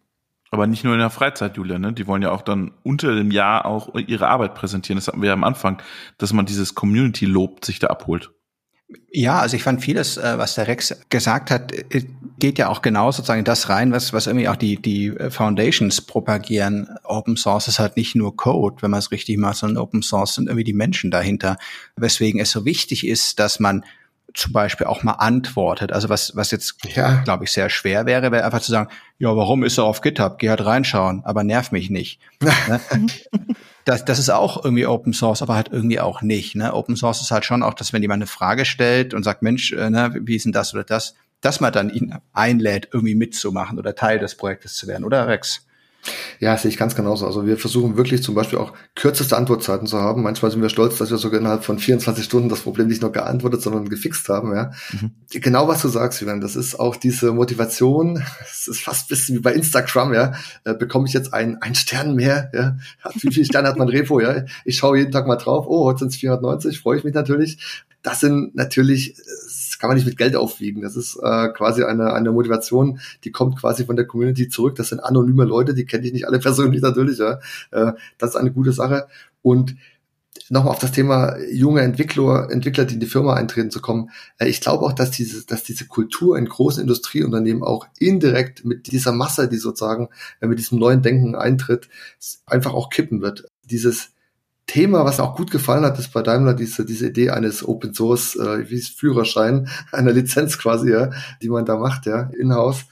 [0.50, 1.92] Aber nicht nur in der Freizeit, Julia, ne?
[1.94, 4.98] Die wollen ja auch dann unter dem Jahr auch ihre Arbeit präsentieren.
[4.98, 5.82] Das hatten wir ja am Anfang,
[6.18, 8.32] dass man dieses Community-Lob sich da abholt.
[9.12, 12.06] Ja, also ich fand vieles, äh, was der Rex gesagt hat, äh,
[12.40, 16.88] geht ja auch genau sozusagen das rein, was, was irgendwie auch die, die Foundations propagieren.
[17.04, 20.36] Open Source ist halt nicht nur Code, wenn man es richtig macht, sondern Open Source
[20.36, 21.58] sind irgendwie die Menschen dahinter.
[21.98, 23.84] Weswegen es so wichtig ist, dass man
[24.34, 25.92] zum Beispiel auch mal antwortet.
[25.92, 27.22] Also was, was jetzt, ja.
[27.24, 30.38] glaube ich, sehr schwer wäre, wäre einfach zu sagen, ja, warum ist er auf GitHub?
[30.38, 32.20] Geh halt reinschauen, aber nerv mich nicht.
[32.42, 32.80] ne?
[33.86, 36.56] das, das ist auch irgendwie Open Source, aber halt irgendwie auch nicht.
[36.56, 36.74] Ne?
[36.74, 39.72] Open Source ist halt schon auch, dass wenn jemand eine Frage stellt und sagt, Mensch,
[39.72, 43.80] äh, ne, wie ist denn das oder das, dass man dann ihn einlädt, irgendwie mitzumachen
[43.80, 45.67] oder Teil des Projektes zu werden, oder Rex?
[46.40, 47.26] Ja, sehe ich ganz genauso.
[47.26, 50.22] Also wir versuchen wirklich zum Beispiel auch kürzeste Antwortzeiten zu haben.
[50.22, 53.12] Manchmal sind wir stolz, dass wir sogar innerhalb von 24 Stunden das Problem nicht nur
[53.12, 54.54] geantwortet, sondern gefixt haben.
[54.54, 55.12] Ja, mhm.
[55.30, 56.42] genau was du sagst, Julian.
[56.42, 58.24] Das ist auch diese Motivation.
[58.50, 60.14] Es ist fast ein bisschen wie bei Instagram.
[60.14, 60.34] Ja,
[60.64, 62.52] äh, bekomme ich jetzt einen, einen Stern mehr?
[62.54, 62.78] Ja,
[63.22, 64.20] wie viele Sterne hat mein Repo?
[64.20, 65.66] Ja, ich schaue jeden Tag mal drauf.
[65.68, 66.80] Oh, heute sind es 490.
[66.80, 67.86] Freue ich mich natürlich.
[68.04, 69.16] Das sind natürlich
[69.78, 70.82] äh, kann man nicht mit Geld aufwiegen.
[70.82, 74.76] Das ist äh, quasi eine, eine Motivation, die kommt quasi von der Community zurück.
[74.76, 77.20] Das sind anonyme Leute, die kenne ich nicht alle persönlich natürlich.
[77.20, 77.40] Ja.
[77.72, 79.08] Äh, das ist eine gute Sache.
[79.42, 79.76] Und
[80.50, 84.10] nochmal auf das Thema junge Entwickler, Entwickler, die in die Firma eintreten zu kommen.
[84.38, 88.92] Äh, ich glaube auch, dass diese, dass diese Kultur in großen Industrieunternehmen auch indirekt mit
[88.92, 90.10] dieser Masse, die sozusagen
[90.42, 91.90] äh, mit diesem neuen Denken eintritt,
[92.46, 93.46] einfach auch kippen wird.
[93.70, 94.12] Dieses
[94.68, 98.36] Thema, was auch gut gefallen hat, ist bei Daimler diese, diese Idee eines Open Source,
[98.36, 102.86] äh, wie Führerschein, einer Lizenz quasi, ja, die man da macht, ja, in-house.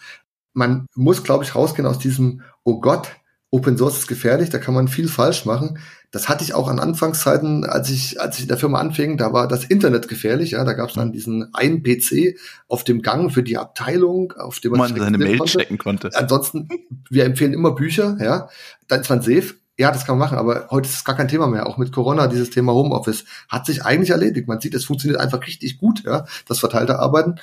[0.54, 3.10] Man muss, glaube ich, rausgehen aus diesem, oh Gott,
[3.52, 5.80] Open Source ist gefährlich, da kann man viel falsch machen.
[6.12, 9.34] Das hatte ich auch an Anfangszeiten, als ich, als ich in der Firma anfing, da
[9.34, 12.38] war das Internet gefährlich, ja, da gab es dann diesen einen PC
[12.70, 15.58] auf dem Gang für die Abteilung, auf dem man, man seine Mail konnte.
[15.58, 16.10] checken konnte.
[16.14, 16.70] Ansonsten,
[17.10, 18.50] wir empfehlen immer Bücher, ja,
[18.88, 21.28] dann ist man safe ja, das kann man machen, aber heute ist es gar kein
[21.28, 21.68] Thema mehr.
[21.68, 24.48] Auch mit Corona, dieses Thema Homeoffice hat sich eigentlich erledigt.
[24.48, 27.36] Man sieht, es funktioniert einfach richtig gut, ja, das verteilte Arbeiten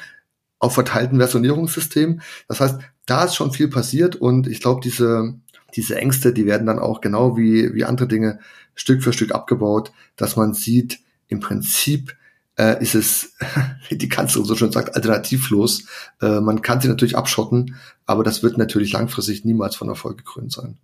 [0.59, 2.23] auf verteilten Versionierungssystemen.
[2.49, 5.35] Das heißt, da ist schon viel passiert und ich glaube, diese,
[5.75, 8.39] diese Ängste, die werden dann auch genau wie, wie andere Dinge
[8.75, 12.17] Stück für Stück abgebaut, dass man sieht, im Prinzip
[12.57, 13.35] äh, ist es,
[13.89, 15.85] wie die Kanzlerin so schön sagt, alternativlos.
[16.21, 20.53] Äh, man kann sie natürlich abschotten, aber das wird natürlich langfristig niemals von Erfolg gekrönt
[20.53, 20.79] sein.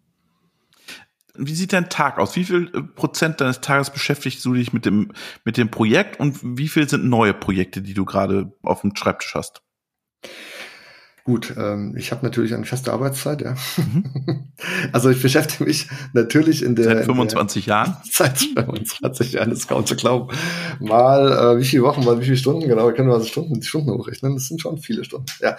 [1.39, 2.37] Wie sieht dein Tag aus?
[2.37, 5.13] Wie viel äh, Prozent deines Tages beschäftigst du dich mit dem,
[5.45, 9.35] mit dem Projekt und wie viel sind neue Projekte, die du gerade auf dem Schreibtisch
[9.35, 9.63] hast?
[11.29, 13.55] Gut, ähm, ich habe natürlich eine feste Arbeitszeit, ja.
[13.77, 14.49] Mhm.
[14.93, 17.97] Also ich beschäftige mich natürlich in der seit 25 der, Jahren.
[18.11, 20.35] Seit 25 Jahren, das ist kaum zu glauben.
[20.81, 23.61] Mal äh, wie viele Wochen, mal wie viele Stunden, genau, wir können mal so Stunden,
[23.61, 24.35] die Stunden hochrechnen.
[24.35, 25.27] Das sind schon viele Stunden.
[25.41, 25.59] Ja,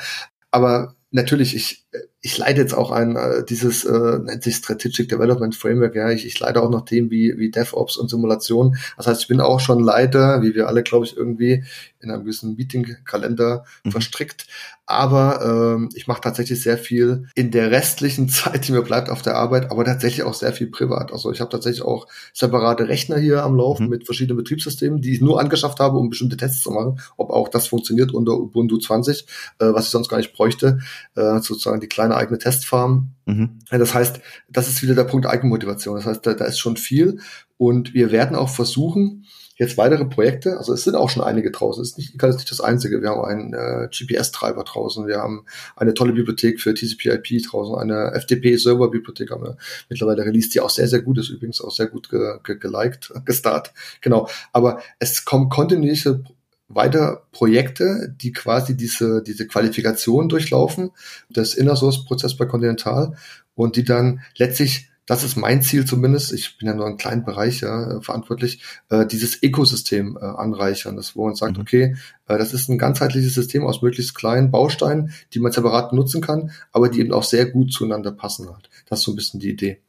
[0.50, 1.86] aber natürlich, ich,
[2.21, 6.25] ich leite jetzt auch ein, äh, dieses äh, nennt sich Strategic Development Framework, ja, ich,
[6.25, 8.77] ich leite auch noch Themen wie, wie DevOps und Simulation.
[8.97, 11.63] Das heißt, ich bin auch schon Leiter, wie wir alle, glaube ich, irgendwie
[12.01, 13.91] in einem gewissen Meeting-Kalender mhm.
[13.91, 14.47] verstrickt.
[14.86, 19.21] Aber ähm, ich mache tatsächlich sehr viel in der restlichen Zeit, die mir bleibt auf
[19.21, 21.13] der Arbeit, aber tatsächlich auch sehr viel privat.
[21.13, 23.89] Also ich habe tatsächlich auch separate Rechner hier am Laufen mhm.
[23.91, 27.49] mit verschiedenen Betriebssystemen, die ich nur angeschafft habe, um bestimmte Tests zu machen, ob auch
[27.49, 29.25] das funktioniert unter Ubuntu 20,
[29.60, 30.79] äh, was ich sonst gar nicht bräuchte,
[31.15, 33.12] äh, sozusagen die kleine eigene Testfarm.
[33.26, 33.60] Mhm.
[33.69, 34.19] Das heißt,
[34.50, 35.95] das ist wieder der Punkt Eigenmotivation.
[35.95, 37.19] Das heißt, da, da ist schon viel
[37.58, 39.26] und wir werden auch versuchen,
[39.58, 42.50] jetzt weitere Projekte, also es sind auch schon einige draußen, es ist nicht, ist nicht
[42.50, 43.02] das einzige.
[43.02, 45.45] Wir haben einen äh, GPS-Treiber draußen, wir haben
[45.76, 49.58] eine tolle Bibliothek für TCP/IP draußen, eine FTP-Server-Bibliothek haben wir
[49.89, 53.12] mittlerweile released, die auch sehr, sehr gut ist, übrigens auch sehr gut ge ge geliked,
[53.26, 53.74] gestartet.
[54.00, 54.30] Genau.
[54.54, 56.24] Aber es kommen kontinuierliche
[56.69, 60.91] weiter Projekte, die quasi diese, diese Qualifikation durchlaufen,
[61.29, 63.15] des Inner Source Prozess bei Continental
[63.55, 67.25] und die dann letztlich das ist mein Ziel zumindest, ich bin ja nur einen kleinen
[67.25, 71.62] Bereich ja, verantwortlich, äh, dieses Ökosystem äh, anreichern, das, wo man sagt, mhm.
[71.63, 71.95] okay,
[72.27, 76.51] äh, das ist ein ganzheitliches System aus möglichst kleinen Bausteinen, die man separat nutzen kann,
[76.71, 78.69] aber die eben auch sehr gut zueinander passen halt.
[78.88, 79.82] Das ist so ein bisschen die Idee.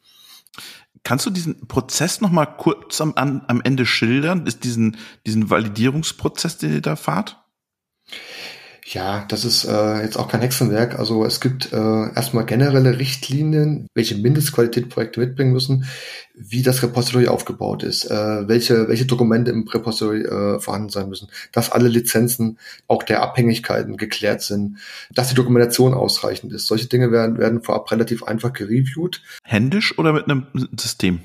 [1.03, 4.47] Kannst du diesen Prozess noch mal kurz am, am Ende schildern?
[4.47, 7.43] Ist diesen, diesen Validierungsprozess, den ihr da fahrt?
[8.85, 10.99] Ja, das ist äh, jetzt auch kein Hexenwerk.
[10.99, 15.85] Also es gibt äh, erstmal generelle Richtlinien, welche Mindestqualität Projekte mitbringen müssen,
[16.35, 21.29] wie das Repository aufgebaut ist, äh, welche, welche Dokumente im Repository äh, vorhanden sein müssen,
[21.53, 24.79] dass alle Lizenzen auch der Abhängigkeiten geklärt sind,
[25.13, 26.67] dass die Dokumentation ausreichend ist.
[26.67, 29.23] Solche Dinge werden, werden vorab relativ einfach gereviewt.
[29.45, 30.47] Händisch oder mit einem
[30.79, 31.21] System?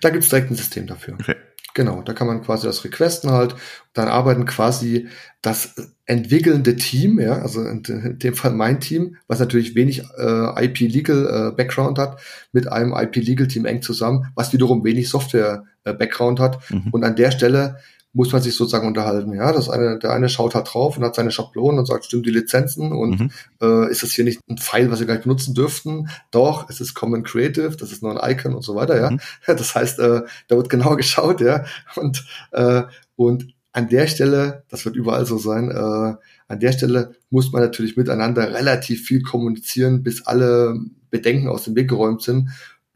[0.00, 1.14] Da gibt es direkt ein System dafür.
[1.14, 1.36] Okay.
[1.76, 3.54] Genau, da kann man quasi das requesten halt.
[3.92, 5.08] Dann arbeiten quasi
[5.42, 5.74] das
[6.06, 7.82] entwickelnde Team, ja, also in,
[8.18, 12.18] dem Fall mein Team, was natürlich wenig äh, IP-Legal äh, Background hat,
[12.52, 16.58] mit einem IP-Legal Team eng zusammen, was wiederum wenig Software äh, Background hat.
[16.70, 16.88] Mhm.
[16.92, 17.76] Und an der Stelle
[18.16, 19.34] muss man sich sozusagen unterhalten.
[19.34, 22.24] Ja, das eine, der eine schaut halt drauf und hat seine Schablonen und sagt, stimmt
[22.24, 23.30] die Lizenzen und mhm.
[23.60, 26.08] äh, ist das hier nicht ein Pfeil, was wir gar nicht benutzen dürften?
[26.30, 29.10] Doch, es ist Common Creative, das ist nur ein Icon und so weiter, ja.
[29.10, 29.20] Mhm.
[29.46, 31.66] Das heißt, äh, da wird genau geschaut, ja.
[31.94, 32.84] Und, äh,
[33.16, 36.14] und an der Stelle, das wird überall so sein, äh,
[36.48, 41.74] an der Stelle muss man natürlich miteinander relativ viel kommunizieren, bis alle Bedenken aus dem
[41.76, 42.48] Weg geräumt sind.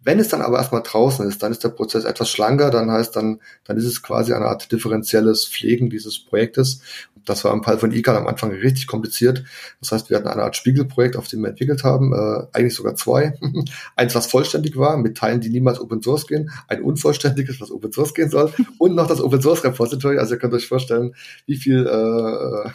[0.02, 3.14] Wenn es dann aber erstmal draußen ist, dann ist der Prozess etwas schlanker, dann heißt
[3.16, 6.80] dann, dann ist es quasi eine Art differenzielles Pflegen dieses Projektes.
[7.26, 9.44] Das war im Fall von ICAL am Anfang richtig kompliziert.
[9.80, 12.94] Das heißt, wir hatten eine Art Spiegelprojekt, auf dem wir entwickelt haben, äh, eigentlich sogar
[12.96, 13.38] zwei.
[13.96, 17.92] Eins, was vollständig war, mit Teilen, die niemals Open Source gehen, ein unvollständiges, was Open
[17.92, 20.18] Source gehen soll, und noch das Open Source Repository.
[20.18, 21.14] Also ihr könnt euch vorstellen,
[21.46, 22.70] wie viel äh,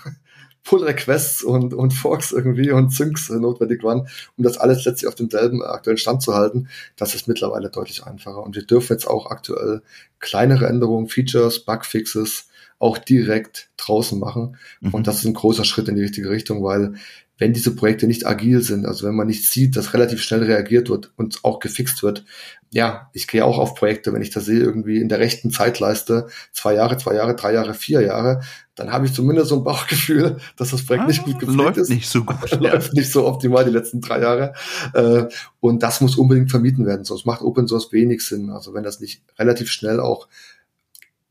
[0.65, 5.63] Pull-Requests und, und Forks irgendwie und Syncs notwendig waren, um das alles letztlich auf demselben
[5.63, 6.67] aktuellen Stand zu halten.
[6.97, 8.43] Das ist mittlerweile deutlich einfacher.
[8.43, 9.81] Und wir dürfen jetzt auch aktuell
[10.19, 12.47] kleinere Änderungen, Features, Bugfixes
[12.79, 14.57] auch direkt draußen machen.
[14.81, 14.93] Mhm.
[14.93, 16.95] Und das ist ein großer Schritt in die richtige Richtung, weil
[17.37, 20.89] wenn diese Projekte nicht agil sind, also wenn man nicht sieht, dass relativ schnell reagiert
[20.89, 22.23] wird und auch gefixt wird,
[22.71, 26.27] ja, ich gehe auch auf Projekte, wenn ich das sehe, irgendwie in der rechten Zeitleiste,
[26.53, 28.41] zwei Jahre, zwei Jahre, drei Jahre, vier Jahre,
[28.75, 31.77] dann habe ich zumindest so ein Bauchgefühl, dass das Projekt ah, nicht gut gepflegt läuft
[31.77, 31.89] ist.
[31.89, 32.51] Nicht so gut.
[32.59, 34.53] läuft nicht so optimal die letzten drei Jahre.
[34.93, 35.25] Äh,
[35.59, 38.49] und das muss unbedingt vermieden werden, sonst macht Open Source wenig Sinn.
[38.49, 40.27] Also wenn das nicht relativ schnell auch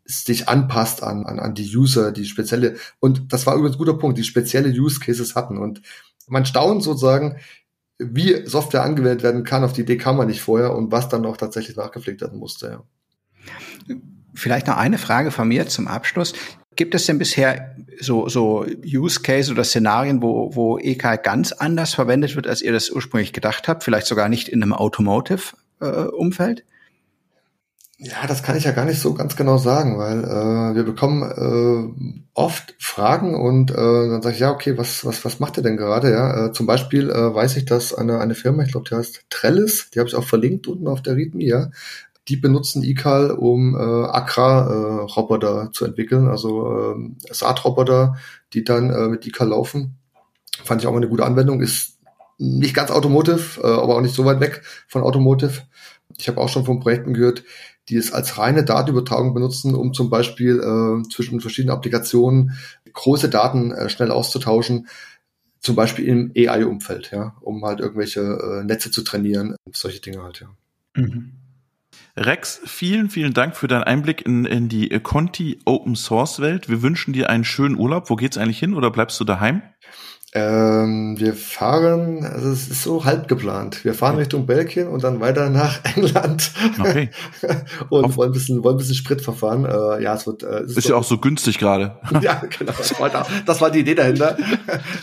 [0.06, 3.94] sich anpasst an, an, an die User, die spezielle, und das war übrigens ein guter
[3.94, 5.58] Punkt, die spezielle Use Cases hatten.
[5.58, 5.80] Und
[6.26, 7.38] man staunt sozusagen,
[7.98, 11.24] wie Software angewendet werden kann, auf die Idee kam man nicht vorher und was dann
[11.24, 12.82] auch tatsächlich nachgepflegt werden musste.
[13.88, 13.96] Ja.
[14.34, 16.34] Vielleicht noch eine Frage von mir zum Abschluss.
[16.76, 21.94] Gibt es denn bisher so, so Use Case oder Szenarien, wo, wo EK ganz anders
[21.94, 23.84] verwendet wird, als ihr das ursprünglich gedacht habt?
[23.84, 26.60] Vielleicht sogar nicht in einem Automotive-Umfeld?
[26.60, 26.62] Äh,
[27.98, 31.22] ja, das kann ich ja gar nicht so ganz genau sagen, weil äh, wir bekommen
[31.22, 35.62] äh, oft Fragen und äh, dann sage ich, ja, okay, was, was, was macht ihr
[35.62, 36.10] denn gerade?
[36.10, 39.26] Ja, äh, zum Beispiel äh, weiß ich, dass eine, eine Firma, ich glaube, die heißt
[39.30, 41.70] Trellis, die habe ich auch verlinkt unten auf der README, ja,
[42.28, 48.16] die benutzen ICAL, um äh, Agrar-Roboter äh, zu entwickeln, also äh, Saatroboter,
[48.52, 49.98] die dann äh, mit ICAL laufen.
[50.62, 51.60] Fand ich auch mal eine gute Anwendung.
[51.60, 51.98] Ist
[52.38, 55.62] nicht ganz Automotive, äh, aber auch nicht so weit weg von Automotive.
[56.16, 57.44] Ich habe auch schon von Projekten gehört,
[57.88, 62.56] die es als reine Datenübertragung benutzen, um zum Beispiel äh, zwischen verschiedenen Applikationen
[62.92, 64.88] große Daten äh, schnell auszutauschen,
[65.60, 70.40] zum Beispiel im AI-Umfeld, ja, um halt irgendwelche äh, Netze zu trainieren, solche Dinge halt,
[70.40, 70.48] ja.
[70.94, 71.32] Mhm.
[72.16, 76.68] Rex, vielen, vielen Dank für deinen Einblick in, in die Conti Open Source Welt.
[76.68, 78.08] Wir wünschen dir einen schönen Urlaub.
[78.08, 79.62] Wo geht's eigentlich hin oder bleibst du daheim?
[80.36, 83.84] Ähm, wir fahren, also es ist so halb geplant.
[83.84, 86.50] Wir fahren Richtung Belgien und dann weiter nach England.
[86.76, 87.10] Okay.
[87.88, 89.64] und Auf wollen ein bisschen, wollen ein bisschen Sprit verfahren.
[89.64, 90.42] Äh, ja, es wird.
[90.42, 92.00] Äh, es ist, ist ja auch so günstig gerade.
[92.20, 92.72] ja, genau.
[92.76, 94.36] Das war, das war, die Idee dahinter.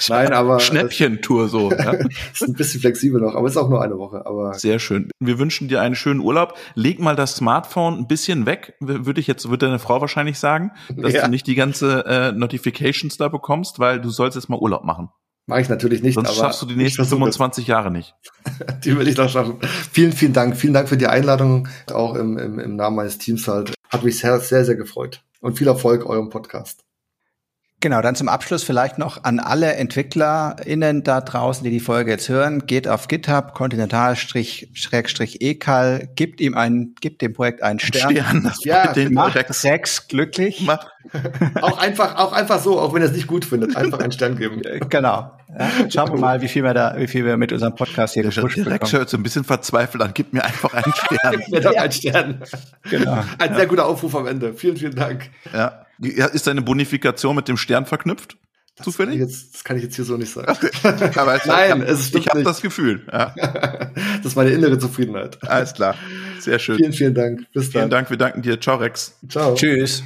[0.10, 1.72] Nein, aber Schnäppchentour so.
[1.72, 1.94] Ja.
[1.94, 4.26] ist ein bisschen flexibel noch, aber es ist auch nur eine Woche.
[4.26, 5.12] Aber sehr schön.
[5.22, 6.58] Wir wünschen dir einen schönen Urlaub.
[6.76, 10.72] Leg mal das Smartphone ein bisschen weg, würde ich jetzt, würde deine Frau wahrscheinlich sagen,
[10.94, 11.24] dass ja.
[11.24, 15.10] du nicht die ganze äh, Notifications da bekommst, weil du sollst jetzt mal Urlaub machen.
[15.52, 16.14] Mache ich natürlich nicht.
[16.14, 18.16] Sonst schaffst du die nächsten 25 Jahre nicht.
[18.86, 19.60] die will ich noch schaffen.
[19.92, 20.56] Vielen, vielen Dank.
[20.56, 23.74] Vielen Dank für die Einladung, auch im, im, im Namen meines Teams halt.
[23.90, 25.26] Hat mich sehr, sehr, sehr gefreut.
[25.42, 26.86] Und viel Erfolg eurem Podcast.
[27.82, 32.30] Genau, dann zum Abschluss vielleicht noch an alle EntwicklerInnen da draußen, die die Folge jetzt
[32.30, 32.68] hören.
[32.68, 38.12] Geht auf GitHub, kontinental-ecal, gibt ihm ein, gibt dem Projekt einen Stern.
[38.12, 40.62] Stern das ja, den macht Rex glücklich.
[40.62, 40.90] Macht.
[41.62, 44.38] auch einfach, auch einfach so, auch wenn er es nicht gut findet, einfach einen Stern
[44.38, 44.62] geben.
[44.90, 45.32] Genau.
[45.58, 48.24] Ja, schauen wir mal, wie viel wir da, wie viel wir mit unserem Podcast hier
[48.24, 48.74] gepusht bekommen.
[48.74, 51.42] Rex hört so ein bisschen verzweifelt an, gib mir einfach einen Stern.
[51.50, 52.44] mir doch einen Stern.
[52.90, 53.24] Genau.
[53.40, 54.54] Ein sehr guter Aufruf am Ende.
[54.54, 55.32] Vielen, vielen Dank.
[55.52, 55.88] Ja.
[56.02, 58.38] Ist deine Bonifikation mit dem Stern verknüpft?
[58.76, 59.20] Das Zufällig?
[59.20, 60.48] Kann jetzt, das kann ich jetzt hier so nicht sagen.
[61.16, 63.06] Aber Nein, es ist Ich habe das Gefühl.
[63.12, 63.36] Ja.
[64.18, 65.38] das ist meine innere Zufriedenheit.
[65.44, 65.96] Alles klar.
[66.40, 66.78] Sehr schön.
[66.78, 67.52] Vielen, vielen Dank.
[67.54, 67.82] Bis dann.
[67.82, 68.10] Vielen Dank.
[68.10, 68.60] Wir danken dir.
[68.60, 69.18] Ciao, Rex.
[69.28, 69.56] Ciao.
[69.56, 70.04] Tschüss.